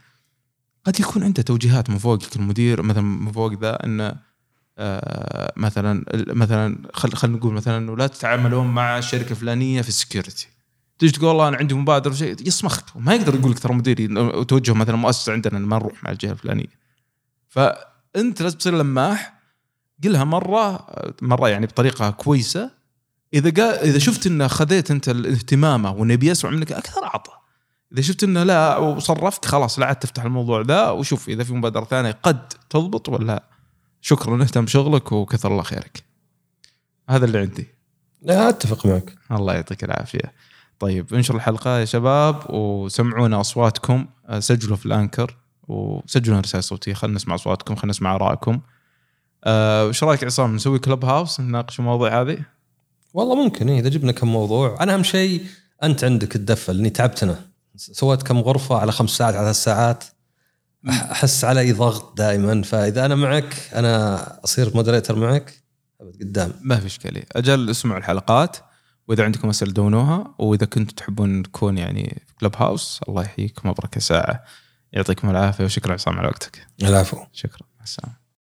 قد 0.85 0.99
يكون 0.99 1.23
عنده 1.23 1.41
توجيهات 1.41 1.89
من 1.89 1.97
فوقك. 1.97 2.35
المدير 2.35 2.81
مثلا 2.81 3.01
من 3.01 3.31
فوق 3.31 3.53
ذا 3.53 3.85
إنه 3.85 4.15
آه، 4.81 5.53
مثلا 5.57 6.05
مثلا 6.11 6.77
خل 6.93 7.13
خلينا 7.13 7.37
نقول 7.37 7.53
مثلا 7.53 7.77
إنه 7.77 7.97
لا 7.97 8.07
تتعاملون 8.07 8.67
مع 8.67 8.97
الشركة 8.97 9.31
الفلانية 9.31 9.81
في 9.81 9.89
ال 9.89 9.95
security 9.95 10.47
تيجي 10.99 11.11
تقول 11.11 11.27
والله 11.27 11.47
أنا 11.47 11.57
عندي 11.57 11.73
مبادرة 11.73 12.13
شيء 12.13 12.35
يصمخ 12.47 12.79
ما 12.95 13.13
يقدر 13.13 13.35
يقول 13.35 13.51
لك 13.51 13.59
ترى 13.59 13.73
مديري 13.73 14.13
وتوجه 14.17 14.73
مثلا 14.73 14.95
مؤسسه 14.95 15.33
عندنا 15.33 15.59
ما 15.59 15.77
نروح 15.77 16.03
مع 16.03 16.11
الجهة 16.11 16.31
الفلانية. 16.31 16.79
فانت 18.13 18.41
لازم 18.41 18.57
تصير 18.57 18.77
لماح. 18.77 19.39
قلها 20.03 20.23
مرة 20.23 20.87
مرة 21.21 21.49
يعني 21.49 21.65
بطريقة 21.65 22.09
كويسة. 22.09 22.71
إذا 23.33 23.81
إذا 23.83 23.99
شفت 23.99 24.27
إنه 24.27 24.47
خذيت 24.47 24.91
أنت 24.91 25.09
الاهتمامة 25.09 25.91
وانه 25.91 26.13
يبي 26.13 26.27
يسمع 26.27 26.51
منك 26.51 26.71
أكثر 26.71 27.03
اعطى 27.03 27.31
إذا 27.93 28.01
شفت 28.01 28.23
إنه 28.23 28.43
لا 28.43 28.77
وصرفت 28.77 29.45
خلاص 29.45 29.79
لا 29.79 29.85
عاد 29.85 29.95
تفتح 29.95 30.23
الموضوع 30.23 30.61
ذا. 30.61 30.89
وشوف 30.89 31.29
إذا 31.29 31.43
في 31.43 31.53
مبادرة 31.53 31.85
ثانية 31.85 32.17
قد 32.23 32.47
تضبط 32.69 33.09
ولا 33.09 33.43
شكرا 34.01 34.43
اهتم 34.43 34.65
بشغلك 34.65 35.11
وكثر 35.11 35.51
الله 35.51 35.63
خيرك. 35.63 36.03
هذا 37.09 37.25
اللي 37.25 37.39
عندي. 37.39 37.67
لا 38.21 38.49
أتفق 38.49 38.85
معك. 38.85 39.15
الله 39.31 39.53
يعطيك 39.53 39.83
العافية. 39.83 40.33
طيب 40.79 41.13
انشر 41.13 41.35
الحلقة 41.35 41.79
يا 41.79 41.85
شباب 41.85 42.43
وسمعونا 42.49 43.41
أصواتكم. 43.41 44.05
سجلوا 44.39 44.77
في 44.77 44.85
الأنكر. 44.85 45.37
وسجلوا 45.69 46.39
رسائل 46.39 46.63
صوتية. 46.63 46.93
خلينا 46.93 47.15
نسمع 47.15 47.35
أصواتكم 47.35 47.75
خلينا 47.75 47.89
نسمع 47.89 48.15
آرائكم. 48.15 48.59
أه، 49.43 49.85
وش 49.85 50.03
رأيك 50.03 50.23
عصام؟ 50.23 50.55
نسوي 50.55 50.79
كلب 50.79 51.05
هاوس 51.05 51.39
نناقش 51.39 51.79
المواضيع 51.79 52.21
هذه؟ 52.21 52.37
والله 53.13 53.35
ممكن 53.35 53.69
إيه 53.69 53.79
إذا 53.79 53.89
جبنا 53.89 54.11
كم 54.11 54.27
موضوع. 54.27 54.77
أنا 54.83 54.93
أهم 54.93 55.03
شيء 55.03 55.45
أنت 55.83 56.03
عندك 56.03 56.35
الدفه 56.35 56.73
لاني 56.73 56.89
تعبت 56.89 57.23
أنا. 57.23 57.39
سويت 57.75 58.23
كم 58.23 58.39
غرفة 58.39 58.77
على 58.77 58.91
خمس 58.91 59.09
ساعات 59.09 59.35
على 59.35 59.43
ثلاث 59.43 59.63
ساعات. 59.63 60.03
أحس 60.89 61.45
علي 61.45 61.71
ضغط 61.71 62.17
دائما. 62.17 62.61
فإذا 62.61 63.05
أنا 63.05 63.15
معك 63.15 63.55
أنا 63.75 64.43
أصير 64.43 64.71
مودريتر 64.75 65.15
معك 65.15 65.53
قدام. 66.21 66.53
ما 66.61 66.75
في 66.75 66.85
إشكالية. 66.85 67.25
أجل 67.31 67.69
اسمعوا 67.69 67.99
الحلقات 67.99 68.57
وإذا 69.07 69.23
عندكم 69.23 69.49
أسئلة 69.49 69.71
دونوها 69.71 70.35
وإذا 70.39 70.65
كنتم 70.65 70.95
تحبون 70.95 71.39
نكون 71.39 71.77
يعني 71.77 72.21
في 72.27 72.33
كلب 72.39 72.55
هاوس 72.57 73.01
الله 73.09 73.23
يحييكم 73.23 73.69
وبركه 73.69 73.99
ساعة. 73.99 74.43
يعطيكم 74.93 75.29
العافية 75.29 75.63
وشكرا 75.63 75.93
عصام 75.93 76.17
على 76.19 76.27
وقتك. 76.27 76.67
العفو. 76.83 77.17
شكرا 77.33 77.67
مع 77.77 77.83
السلامة. 77.83 78.18